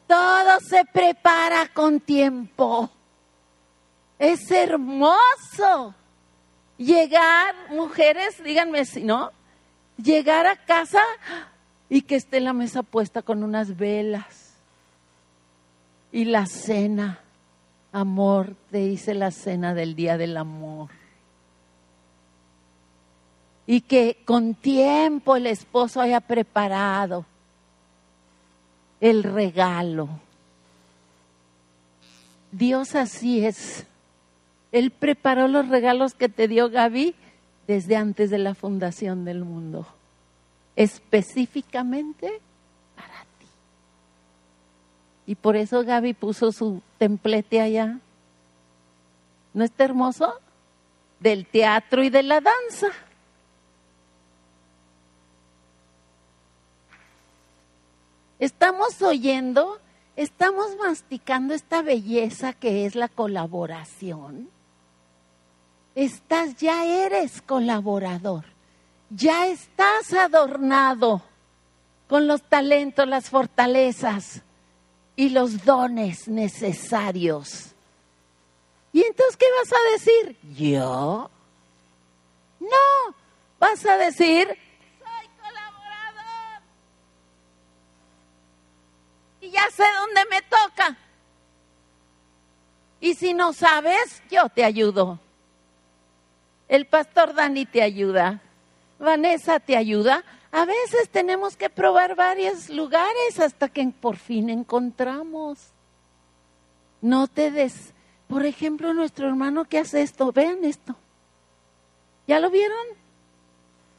todo 0.07 0.59
se 0.59 0.85
prepara 0.85 1.69
con 1.73 1.99
tiempo. 1.99 2.89
Es 4.19 4.51
hermoso 4.51 5.95
llegar, 6.77 7.55
mujeres, 7.69 8.43
díganme 8.43 8.85
si 8.85 9.03
no, 9.03 9.31
llegar 9.97 10.45
a 10.45 10.55
casa 10.55 11.01
y 11.89 12.01
que 12.01 12.15
esté 12.15 12.39
la 12.39 12.53
mesa 12.53 12.83
puesta 12.83 13.21
con 13.21 13.43
unas 13.43 13.75
velas 13.77 14.53
y 16.11 16.25
la 16.25 16.45
cena. 16.45 17.19
Amor, 17.91 18.55
te 18.71 18.81
hice 18.81 19.13
la 19.13 19.31
cena 19.31 19.73
del 19.73 19.95
día 19.95 20.17
del 20.17 20.37
amor 20.37 20.89
y 23.65 23.81
que 23.81 24.21
con 24.25 24.55
tiempo 24.55 25.35
el 25.35 25.47
esposo 25.47 26.01
haya 26.01 26.19
preparado 26.19 27.25
el 28.99 29.23
regalo. 29.23 30.09
Dios 32.51 32.95
así 32.95 33.45
es. 33.45 33.85
Él 34.71 34.91
preparó 34.91 35.47
los 35.47 35.67
regalos 35.69 36.13
que 36.13 36.29
te 36.29 36.47
dio 36.47 36.69
Gaby 36.69 37.15
desde 37.67 37.95
antes 37.95 38.29
de 38.29 38.37
la 38.37 38.55
fundación 38.55 39.25
del 39.25 39.43
mundo, 39.43 39.87
específicamente 40.75 42.41
para 42.95 43.21
ti. 43.39 43.47
Y 45.27 45.35
por 45.35 45.55
eso 45.55 45.83
Gaby 45.83 46.13
puso 46.13 46.51
su 46.51 46.81
templete 46.97 47.61
allá. 47.61 47.99
¿No 49.53 49.63
está 49.63 49.85
hermoso? 49.85 50.33
Del 51.19 51.45
teatro 51.45 52.03
y 52.03 52.09
de 52.09 52.23
la 52.23 52.41
danza. 52.41 52.87
Estamos 58.43 59.01
oyendo, 59.01 59.79
estamos 60.17 60.75
masticando 60.75 61.53
esta 61.53 61.81
belleza 61.81 62.51
que 62.51 62.85
es 62.85 62.93
la 62.93 63.07
colaboración. 63.07 64.49
Estás, 65.95 66.57
ya 66.57 66.83
eres 66.83 67.41
colaborador, 67.41 68.43
ya 69.09 69.47
estás 69.47 70.11
adornado 70.11 71.21
con 72.09 72.27
los 72.27 72.41
talentos, 72.41 73.07
las 73.07 73.29
fortalezas 73.29 74.41
y 75.15 75.29
los 75.29 75.63
dones 75.63 76.27
necesarios. 76.27 77.73
¿Y 78.91 79.03
entonces 79.03 79.37
qué 79.37 79.45
vas 79.57 79.71
a 79.71 79.91
decir? 79.93 80.37
¿Yo? 80.53 81.29
No, 82.59 83.15
vas 83.57 83.85
a 83.85 83.95
decir, 83.95 84.49
ya 89.53 89.69
sé 89.71 89.83
dónde 89.99 90.21
me 90.29 90.41
toca. 90.41 90.97
Y 92.99 93.15
si 93.15 93.33
no 93.33 93.53
sabes, 93.53 94.23
yo 94.31 94.49
te 94.49 94.63
ayudo. 94.63 95.19
El 96.67 96.87
pastor 96.87 97.33
Dani 97.33 97.65
te 97.65 97.81
ayuda. 97.81 98.41
Vanessa 98.99 99.59
te 99.59 99.75
ayuda. 99.77 100.23
A 100.51 100.65
veces 100.65 101.09
tenemos 101.09 101.57
que 101.57 101.69
probar 101.69 102.15
varios 102.15 102.69
lugares 102.69 103.39
hasta 103.39 103.69
que 103.69 103.85
por 103.87 104.17
fin 104.17 104.49
encontramos. 104.49 105.59
No 107.01 107.27
te 107.27 107.51
des. 107.51 107.93
Por 108.27 108.45
ejemplo, 108.45 108.93
nuestro 108.93 109.27
hermano 109.27 109.65
que 109.65 109.79
hace 109.79 110.01
esto, 110.01 110.31
vean 110.31 110.63
esto. 110.63 110.95
¿Ya 112.27 112.39
lo 112.39 112.49
vieron? 112.49 112.87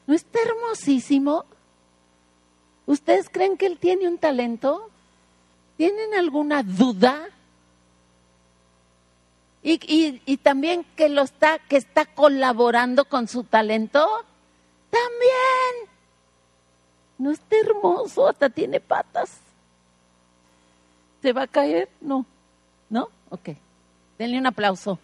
¿No 0.06 0.14
está 0.14 0.38
hermosísimo? 0.40 1.44
¿Ustedes 2.86 3.28
creen 3.28 3.56
que 3.56 3.66
él 3.66 3.78
tiene 3.78 4.08
un 4.08 4.18
talento? 4.18 4.90
¿Tienen 5.76 6.14
alguna 6.14 6.62
duda? 6.62 7.28
Y, 9.66 10.36
también 10.42 10.84
que 10.94 11.08
lo 11.08 11.22
está, 11.22 11.58
que 11.58 11.76
está 11.76 12.04
colaborando 12.04 13.06
con 13.06 13.28
su 13.28 13.44
talento. 13.44 14.06
También. 14.90 15.90
¿No 17.16 17.30
está 17.30 17.56
hermoso? 17.56 18.28
Hasta 18.28 18.50
tiene 18.50 18.78
patas. 18.80 19.38
¿Se 21.22 21.32
va 21.32 21.42
a 21.42 21.46
caer? 21.46 21.88
No. 22.02 22.26
¿No? 22.90 23.08
Ok. 23.30 23.50
Denle 24.18 24.38
un 24.38 24.46
aplauso. 24.46 24.98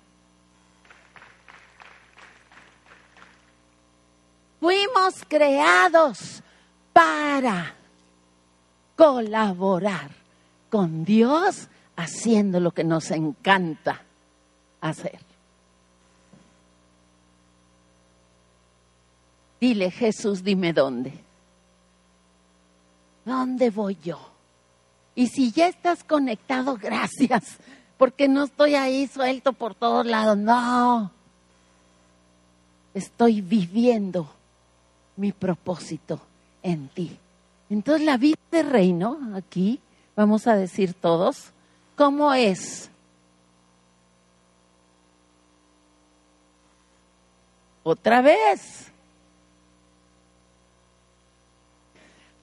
Fuimos 4.60 5.24
creados 5.26 6.42
para 6.92 7.74
colaborar 8.94 10.19
con 10.70 11.04
Dios 11.04 11.68
haciendo 11.96 12.60
lo 12.60 12.70
que 12.70 12.84
nos 12.84 13.10
encanta 13.10 14.02
hacer. 14.80 15.18
Dile, 19.60 19.90
Jesús, 19.90 20.42
dime 20.42 20.72
dónde. 20.72 21.12
¿Dónde 23.26 23.68
voy 23.68 23.98
yo? 24.02 24.18
Y 25.14 25.26
si 25.26 25.52
ya 25.52 25.68
estás 25.68 26.02
conectado, 26.02 26.76
gracias, 26.80 27.58
porque 27.98 28.28
no 28.28 28.44
estoy 28.44 28.74
ahí 28.74 29.06
suelto 29.06 29.52
por 29.52 29.74
todos 29.74 30.06
lados, 30.06 30.38
no. 30.38 31.10
Estoy 32.94 33.42
viviendo 33.42 34.30
mi 35.16 35.32
propósito 35.32 36.20
en 36.62 36.88
ti. 36.88 37.18
Entonces 37.68 38.06
la 38.06 38.16
vida 38.16 38.38
de 38.50 38.62
reino 38.62 39.18
aquí 39.34 39.78
vamos 40.20 40.46
a 40.46 40.54
decir 40.54 40.92
todos, 40.92 41.50
¿cómo 41.96 42.34
es? 42.34 42.90
Otra 47.82 48.20
vez. 48.20 48.92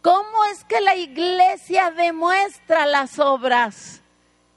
¿Cómo 0.01 0.45
es 0.51 0.63
que 0.63 0.81
la 0.81 0.95
iglesia 0.95 1.91
demuestra 1.91 2.87
las 2.87 3.19
obras 3.19 4.01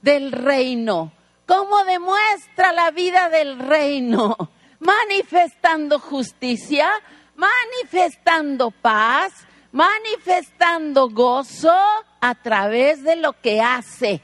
del 0.00 0.32
reino? 0.32 1.12
¿Cómo 1.44 1.84
demuestra 1.84 2.72
la 2.72 2.90
vida 2.90 3.28
del 3.28 3.58
reino? 3.58 4.34
Manifestando 4.78 5.98
justicia, 5.98 6.90
manifestando 7.36 8.70
paz, 8.70 9.34
manifestando 9.72 11.10
gozo, 11.10 11.76
a 12.20 12.34
través 12.34 13.02
de 13.02 13.16
lo 13.16 13.32
que 13.32 13.60
hace. 13.60 14.20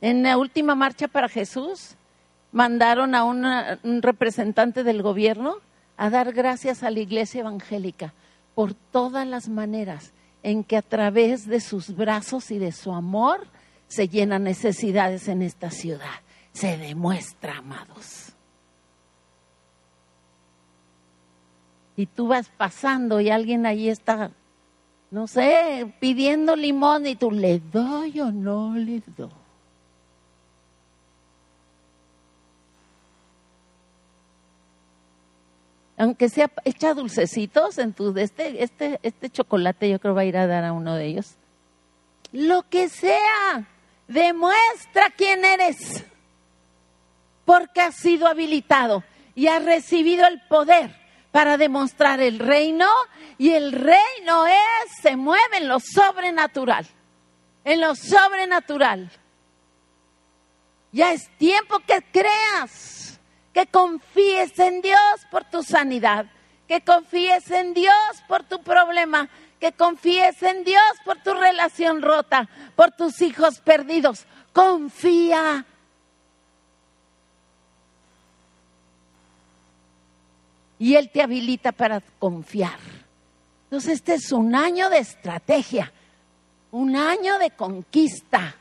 En 0.00 0.22
la 0.22 0.36
última 0.36 0.74
marcha 0.74 1.08
para 1.08 1.28
Jesús 1.28 1.96
mandaron 2.50 3.14
a 3.14 3.24
un 3.24 4.02
representante 4.02 4.82
del 4.82 5.02
gobierno 5.02 5.56
a 5.96 6.10
dar 6.10 6.32
gracias 6.32 6.82
a 6.82 6.90
la 6.90 7.00
iglesia 7.00 7.40
evangélica 7.40 8.12
por 8.54 8.74
todas 8.74 9.26
las 9.26 9.48
maneras 9.48 10.12
en 10.42 10.64
que 10.64 10.76
a 10.76 10.82
través 10.82 11.46
de 11.46 11.60
sus 11.60 11.94
brazos 11.94 12.50
y 12.50 12.58
de 12.58 12.72
su 12.72 12.92
amor 12.92 13.46
se 13.86 14.08
llenan 14.08 14.44
necesidades 14.44 15.28
en 15.28 15.42
esta 15.42 15.70
ciudad. 15.70 16.20
Se 16.52 16.76
demuestra, 16.76 17.58
amados. 17.58 18.32
Y 21.96 22.06
tú 22.06 22.28
vas 22.28 22.48
pasando 22.48 23.20
y 23.20 23.30
alguien 23.30 23.66
ahí 23.66 23.88
está, 23.88 24.30
no 25.10 25.26
sé, 25.26 25.92
pidiendo 26.00 26.56
limón 26.56 27.06
y 27.06 27.16
tú 27.16 27.30
le 27.30 27.60
doy 27.60 28.20
o 28.20 28.32
no 28.32 28.74
le 28.74 29.02
doy. 29.16 29.30
Aunque 35.98 36.28
sea 36.28 36.50
echa 36.64 36.94
dulcecitos 36.94 37.78
en 37.78 37.92
tu 37.92 38.16
este 38.16 38.64
este 38.64 38.98
este 39.02 39.30
chocolate 39.30 39.88
yo 39.88 40.00
creo 40.00 40.14
va 40.14 40.22
a 40.22 40.24
ir 40.24 40.36
a 40.36 40.48
dar 40.48 40.64
a 40.64 40.72
uno 40.72 40.96
de 40.96 41.06
ellos. 41.06 41.36
Lo 42.32 42.62
que 42.68 42.88
sea, 42.88 43.68
demuestra 44.08 45.10
quién 45.16 45.44
eres. 45.44 46.04
Porque 47.44 47.82
has 47.82 47.94
sido 47.96 48.26
habilitado 48.26 49.04
y 49.34 49.48
has 49.48 49.64
recibido 49.64 50.26
el 50.26 50.40
poder 50.48 51.01
para 51.32 51.56
demostrar 51.56 52.20
el 52.20 52.38
reino 52.38 52.86
y 53.38 53.50
el 53.50 53.72
reino 53.72 54.46
es, 54.46 54.92
se 55.00 55.16
mueve 55.16 55.56
en 55.56 55.66
lo 55.66 55.80
sobrenatural, 55.80 56.86
en 57.64 57.80
lo 57.80 57.96
sobrenatural. 57.96 59.10
Ya 60.92 61.12
es 61.12 61.28
tiempo 61.38 61.80
que 61.80 62.04
creas, 62.12 63.18
que 63.54 63.66
confíes 63.66 64.58
en 64.58 64.82
Dios 64.82 65.26
por 65.30 65.44
tu 65.44 65.62
sanidad, 65.62 66.26
que 66.68 66.82
confíes 66.82 67.50
en 67.50 67.72
Dios 67.72 67.94
por 68.28 68.44
tu 68.44 68.62
problema, 68.62 69.30
que 69.58 69.72
confíes 69.72 70.42
en 70.42 70.64
Dios 70.64 70.82
por 71.04 71.16
tu 71.22 71.32
relación 71.32 72.02
rota, 72.02 72.48
por 72.76 72.90
tus 72.92 73.22
hijos 73.22 73.60
perdidos. 73.60 74.26
Confía. 74.52 75.64
Y 80.82 80.96
Él 80.96 81.10
te 81.10 81.22
habilita 81.22 81.70
para 81.70 82.00
confiar. 82.18 82.76
Entonces 83.66 83.92
este 83.92 84.14
es 84.14 84.32
un 84.32 84.56
año 84.56 84.90
de 84.90 84.98
estrategia, 84.98 85.92
un 86.72 86.96
año 86.96 87.38
de 87.38 87.52
conquista. 87.52 88.56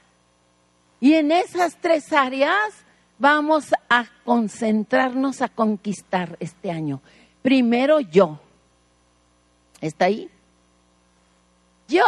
Y 1.00 1.16
en 1.16 1.32
esas 1.32 1.78
tres 1.82 2.14
áreas 2.14 2.76
vamos 3.18 3.74
a 3.90 4.06
concentrarnos 4.24 5.42
a 5.42 5.50
conquistar 5.50 6.38
este 6.40 6.70
año. 6.70 7.02
Primero 7.42 8.00
yo. 8.00 8.40
¿Está 9.82 10.06
ahí? 10.06 10.30
Yo. 11.88 12.06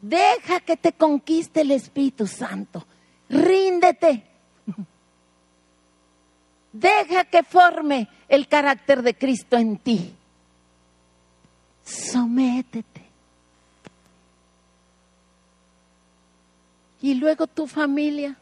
Deja 0.00 0.60
que 0.60 0.78
te 0.78 0.94
conquiste 0.94 1.60
el 1.60 1.72
Espíritu 1.72 2.26
Santo. 2.26 2.86
Ríndete. 3.28 4.31
Deja 6.72 7.24
que 7.24 7.42
forme 7.42 8.08
el 8.28 8.48
carácter 8.48 9.02
de 9.02 9.14
Cristo 9.14 9.56
en 9.56 9.76
ti. 9.76 10.14
Sométete. 11.84 13.02
y 17.02 17.14
luego 17.14 17.48
tu 17.48 17.66
familia. 17.66 18.36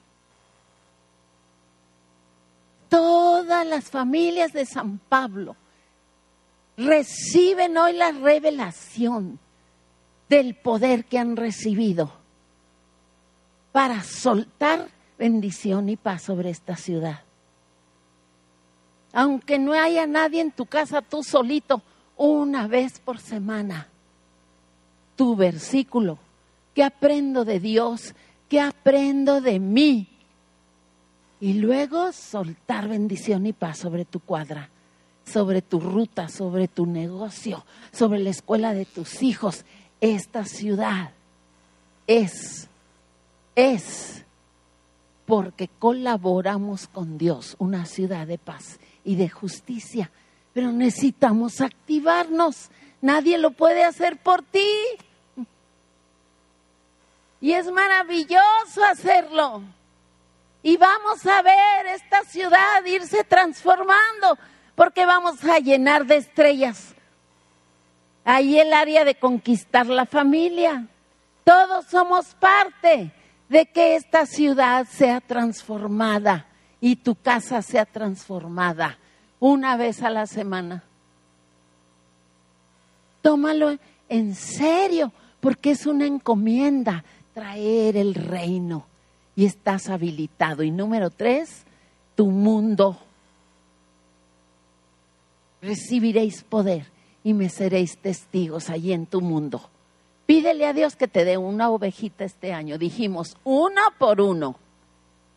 Todas 2.88 3.66
las 3.66 3.90
familias 3.90 4.52
de 4.52 4.66
San 4.66 4.98
Pablo 4.98 5.56
reciben 6.76 7.76
hoy 7.78 7.94
la 7.94 8.12
revelación 8.12 9.38
del 10.28 10.54
poder 10.54 11.06
que 11.06 11.18
han 11.18 11.36
recibido 11.36 12.12
para 13.72 14.02
soltar 14.02 14.88
bendición 15.18 15.88
y 15.88 15.96
paz 15.96 16.22
sobre 16.22 16.50
esta 16.50 16.76
ciudad. 16.76 17.20
Aunque 19.12 19.58
no 19.58 19.72
haya 19.72 20.06
nadie 20.06 20.40
en 20.40 20.52
tu 20.52 20.66
casa, 20.66 21.02
tú 21.02 21.22
solito, 21.22 21.82
una 22.16 22.66
vez 22.66 22.98
por 22.98 23.18
semana, 23.18 23.88
tu 25.16 25.36
versículo 25.36 26.18
que 26.74 26.84
aprendo 26.84 27.44
de 27.44 27.58
Dios 27.60 28.14
¿Qué 28.50 28.60
aprendo 28.60 29.40
de 29.40 29.60
mí? 29.60 30.08
Y 31.38 31.54
luego 31.54 32.12
soltar 32.12 32.88
bendición 32.88 33.46
y 33.46 33.52
paz 33.52 33.78
sobre 33.78 34.04
tu 34.04 34.18
cuadra, 34.18 34.68
sobre 35.24 35.62
tu 35.62 35.78
ruta, 35.78 36.28
sobre 36.28 36.66
tu 36.66 36.84
negocio, 36.84 37.64
sobre 37.92 38.18
la 38.18 38.30
escuela 38.30 38.74
de 38.74 38.86
tus 38.86 39.22
hijos. 39.22 39.64
Esta 40.00 40.44
ciudad 40.44 41.12
es, 42.08 42.68
es, 43.54 44.24
porque 45.26 45.68
colaboramos 45.78 46.88
con 46.88 47.18
Dios, 47.18 47.54
una 47.60 47.86
ciudad 47.86 48.26
de 48.26 48.36
paz 48.36 48.80
y 49.04 49.16
de 49.16 49.28
justicia. 49.28 50.10
Pero 50.52 50.72
necesitamos 50.72 51.60
activarnos. 51.60 52.70
Nadie 53.00 53.38
lo 53.38 53.52
puede 53.52 53.84
hacer 53.84 54.16
por 54.18 54.42
ti. 54.42 54.68
Y 57.40 57.52
es 57.52 57.70
maravilloso 57.70 58.84
hacerlo. 58.90 59.62
Y 60.62 60.76
vamos 60.76 61.24
a 61.26 61.40
ver 61.42 61.86
esta 61.86 62.22
ciudad 62.24 62.84
irse 62.84 63.24
transformando, 63.24 64.38
porque 64.74 65.06
vamos 65.06 65.42
a 65.44 65.58
llenar 65.58 66.04
de 66.04 66.16
estrellas. 66.16 66.94
Ahí 68.24 68.58
el 68.58 68.72
área 68.74 69.04
de 69.04 69.14
conquistar 69.14 69.86
la 69.86 70.04
familia. 70.04 70.86
Todos 71.44 71.86
somos 71.86 72.34
parte 72.34 73.10
de 73.48 73.66
que 73.66 73.96
esta 73.96 74.26
ciudad 74.26 74.86
sea 74.86 75.20
transformada 75.22 76.49
y 76.80 76.96
tu 76.96 77.14
casa 77.14 77.62
sea 77.62 77.84
transformada 77.84 78.98
una 79.38 79.76
vez 79.76 80.02
a 80.02 80.10
la 80.10 80.26
semana. 80.26 80.84
Tómalo 83.22 83.78
en 84.08 84.34
serio, 84.34 85.12
porque 85.40 85.72
es 85.72 85.86
una 85.86 86.06
encomienda 86.06 87.04
traer 87.34 87.96
el 87.96 88.14
reino 88.14 88.86
y 89.36 89.46
estás 89.46 89.88
habilitado. 89.88 90.62
Y 90.62 90.70
número 90.70 91.10
tres, 91.10 91.64
tu 92.14 92.26
mundo. 92.26 92.98
Recibiréis 95.62 96.42
poder 96.42 96.86
y 97.22 97.34
me 97.34 97.48
seréis 97.48 97.98
testigos 97.98 98.70
allí 98.70 98.92
en 98.92 99.06
tu 99.06 99.20
mundo. 99.20 99.68
Pídele 100.26 100.66
a 100.66 100.72
Dios 100.72 100.96
que 100.96 101.08
te 101.08 101.24
dé 101.24 101.36
una 101.36 101.70
ovejita 101.70 102.24
este 102.24 102.52
año. 102.52 102.78
Dijimos, 102.78 103.36
uno 103.44 103.80
por 103.98 104.20
uno. 104.20 104.56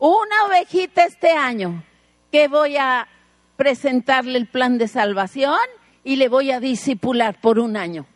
Una 0.06 0.44
ovejita 0.46 1.04
este 1.04 1.30
año 1.30 1.82
que 2.30 2.48
voy 2.48 2.76
a 2.76 3.08
presentarle 3.56 4.36
el 4.38 4.46
plan 4.48 4.76
de 4.76 4.88
salvación 4.88 5.56
y 6.02 6.16
le 6.16 6.28
voy 6.28 6.50
a 6.50 6.60
disipular 6.60 7.40
por 7.40 7.58
un 7.58 7.76
año 7.76 8.06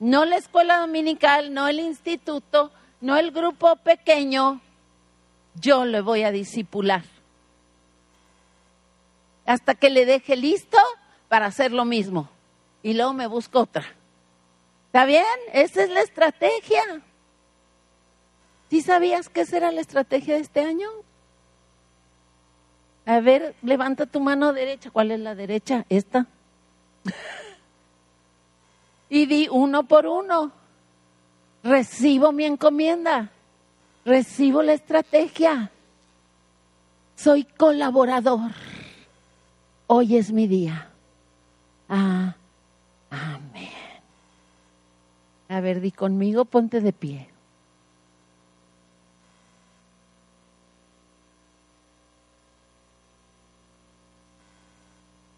no 0.00 0.24
la 0.24 0.36
escuela 0.36 0.78
dominical, 0.78 1.52
no 1.52 1.68
el 1.68 1.78
instituto, 1.78 2.72
no 3.00 3.16
el 3.16 3.30
grupo 3.30 3.76
pequeño, 3.76 4.60
yo 5.54 5.84
le 5.84 6.00
voy 6.00 6.22
a 6.24 6.32
disipular. 6.32 7.04
Hasta 9.44 9.74
que 9.74 9.90
le 9.90 10.06
deje 10.06 10.36
listo 10.36 10.78
para 11.28 11.46
hacer 11.46 11.72
lo 11.72 11.84
mismo. 11.84 12.30
Y 12.82 12.94
luego 12.94 13.12
me 13.12 13.26
busco 13.26 13.60
otra. 13.60 13.84
¿Está 14.86 15.04
bien? 15.04 15.24
Esa 15.52 15.82
es 15.82 15.90
la 15.90 16.00
estrategia. 16.00 17.02
¿Sí 18.70 18.82
sabías 18.82 19.28
que 19.28 19.40
esa 19.40 19.56
era 19.56 19.72
la 19.72 19.80
estrategia 19.80 20.34
de 20.34 20.40
este 20.40 20.60
año? 20.60 20.88
A 23.04 23.20
ver, 23.20 23.56
levanta 23.62 24.06
tu 24.06 24.20
mano 24.20 24.52
derecha. 24.52 24.90
¿Cuál 24.90 25.10
es 25.10 25.18
la 25.18 25.34
derecha? 25.34 25.84
Esta 25.88 26.26
y 29.10 29.26
di 29.26 29.48
uno 29.50 29.82
por 29.82 30.06
uno. 30.06 30.52
Recibo 31.62 32.32
mi 32.32 32.44
encomienda, 32.44 33.30
recibo 34.04 34.62
la 34.62 34.72
estrategia. 34.72 35.70
Soy 37.16 37.44
colaborador. 37.44 38.52
Hoy 39.88 40.16
es 40.16 40.32
mi 40.32 40.46
día. 40.46 40.88
Ah, 41.88 42.34
amén. 43.10 43.68
A 45.48 45.60
ver, 45.60 45.80
di 45.80 45.90
conmigo, 45.90 46.46
ponte 46.46 46.80
de 46.80 46.92
pie. 46.92 47.28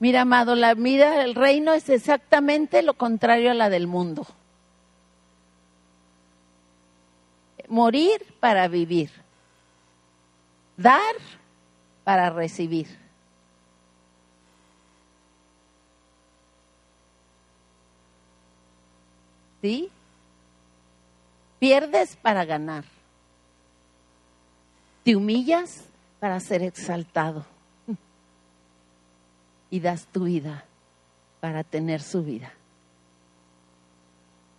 Mira, 0.03 0.23
amado, 0.23 0.57
la 0.57 0.75
vida 0.75 1.13
del 1.13 1.37
reino 1.37 1.75
es 1.75 1.89
exactamente 1.89 2.83
lo 2.83 2.95
contrario 2.95 3.53
a 3.53 3.55
la 3.55 3.71
del 3.71 3.87
mundo. 3.87 4.27
Morir 7.69 8.35
para 8.41 8.67
vivir. 8.67 9.13
Dar 10.77 11.15
para 12.03 12.31
recibir. 12.31 12.89
¿Sí? 19.61 19.89
Pierdes 21.61 22.17
para 22.17 22.45
ganar. 22.45 22.83
Te 25.05 25.15
humillas 25.15 25.85
para 26.19 26.41
ser 26.41 26.65
exaltado 26.65 27.52
y 29.73 29.81
das 29.81 30.07
tu 30.09 30.25
vida 30.25 30.67
para 31.41 31.65
tener 31.65 32.03
su 32.03 32.23
vida. 32.23 32.53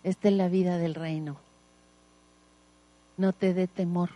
Esta 0.02 0.26
es 0.26 0.34
la 0.34 0.48
vida 0.48 0.76
del 0.76 0.96
reino. 0.96 1.36
No 3.16 3.32
te 3.32 3.54
dé 3.54 3.68
temor, 3.68 4.10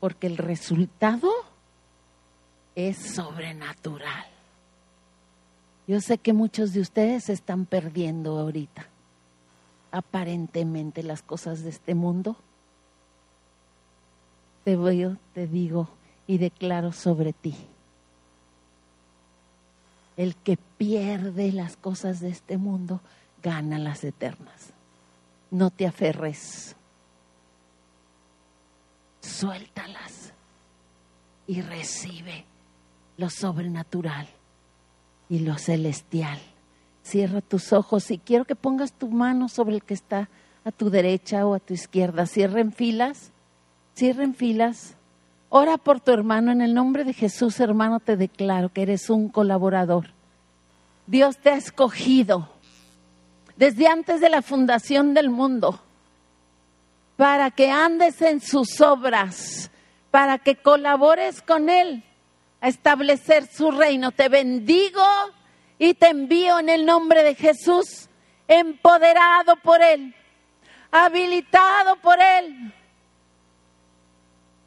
porque 0.00 0.26
el 0.26 0.36
resultado 0.36 1.30
es 2.74 2.98
sobrenatural. 3.14 4.26
Yo 5.86 6.02
sé 6.02 6.18
que 6.18 6.34
muchos 6.34 6.74
de 6.74 6.82
ustedes 6.82 7.30
están 7.30 7.64
perdiendo 7.64 8.38
ahorita, 8.38 8.86
aparentemente, 9.92 11.02
las 11.02 11.22
cosas 11.22 11.62
de 11.62 11.70
este 11.70 11.94
mundo. 11.94 12.36
Te 14.64 14.76
voy, 14.76 15.16
te 15.32 15.46
digo 15.46 15.88
y 16.26 16.36
declaro 16.36 16.92
sobre 16.92 17.32
ti 17.32 17.56
El 20.18 20.34
que 20.34 20.56
pierde 20.56 21.52
las 21.52 21.76
cosas 21.76 22.18
de 22.18 22.28
este 22.28 22.58
mundo 22.58 23.00
gana 23.40 23.78
las 23.78 24.02
eternas. 24.02 24.72
No 25.52 25.70
te 25.70 25.86
aferres. 25.86 26.74
Suéltalas 29.20 30.32
y 31.46 31.60
recibe 31.62 32.44
lo 33.16 33.30
sobrenatural 33.30 34.28
y 35.28 35.38
lo 35.38 35.56
celestial. 35.56 36.40
Cierra 37.04 37.40
tus 37.40 37.72
ojos 37.72 38.10
y 38.10 38.18
quiero 38.18 38.44
que 38.44 38.56
pongas 38.56 38.92
tu 38.92 39.08
mano 39.08 39.48
sobre 39.48 39.76
el 39.76 39.84
que 39.84 39.94
está 39.94 40.28
a 40.64 40.72
tu 40.72 40.90
derecha 40.90 41.46
o 41.46 41.54
a 41.54 41.60
tu 41.60 41.74
izquierda. 41.74 42.26
Cierren 42.26 42.72
filas, 42.72 43.30
cierren 43.94 44.34
filas. 44.34 44.97
Ora 45.50 45.78
por 45.78 46.00
tu 46.00 46.12
hermano 46.12 46.52
en 46.52 46.60
el 46.60 46.74
nombre 46.74 47.04
de 47.04 47.14
Jesús, 47.14 47.58
hermano, 47.60 48.00
te 48.00 48.16
declaro 48.16 48.68
que 48.68 48.82
eres 48.82 49.08
un 49.08 49.30
colaborador. 49.30 50.10
Dios 51.06 51.38
te 51.38 51.50
ha 51.50 51.56
escogido 51.56 52.50
desde 53.56 53.86
antes 53.86 54.20
de 54.20 54.28
la 54.28 54.42
fundación 54.42 55.14
del 55.14 55.30
mundo 55.30 55.80
para 57.16 57.50
que 57.50 57.70
andes 57.70 58.20
en 58.20 58.42
sus 58.42 58.80
obras, 58.82 59.70
para 60.10 60.38
que 60.38 60.56
colabores 60.56 61.40
con 61.40 61.70
Él 61.70 62.04
a 62.60 62.68
establecer 62.68 63.46
su 63.46 63.70
reino. 63.70 64.12
Te 64.12 64.28
bendigo 64.28 65.02
y 65.78 65.94
te 65.94 66.08
envío 66.08 66.58
en 66.58 66.68
el 66.68 66.84
nombre 66.84 67.22
de 67.22 67.34
Jesús, 67.34 68.10
empoderado 68.46 69.56
por 69.56 69.80
Él, 69.80 70.14
habilitado 70.92 71.96
por 71.96 72.18
Él 72.20 72.74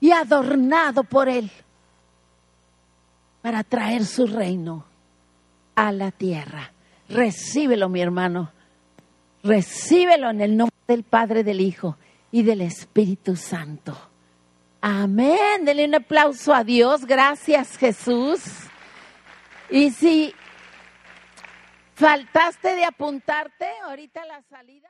y 0.02 0.12
adornado 0.12 1.06
por 1.06 1.30
Él 1.30 1.50
para 3.42 3.64
traer 3.64 4.04
su 4.04 4.28
reino 4.28 4.86
a 5.76 5.92
la 5.94 6.12
tierra. 6.12 6.74
Recíbelo, 7.08 7.88
mi 7.88 8.02
hermano. 8.02 8.52
Recíbelo 9.44 10.30
en 10.30 10.42
el 10.42 10.58
nombre 10.58 10.76
del 10.88 11.04
Padre, 11.04 11.44
del 11.44 11.62
Hijo 11.62 11.98
y 12.32 12.44
del 12.44 12.62
Espíritu 12.62 13.36
Santo. 13.36 13.98
Amén. 14.82 15.64
Denle 15.64 15.86
un 15.86 15.96
aplauso 15.96 16.54
a 16.54 16.64
Dios. 16.64 17.06
Gracias, 17.06 17.78
Jesús. 17.78 18.42
Y 19.70 19.92
si 19.92 20.34
faltaste 21.94 22.76
de 22.76 22.86
apuntarte, 22.86 23.68
ahorita 23.86 24.26
la 24.26 24.42
salida. 24.50 24.90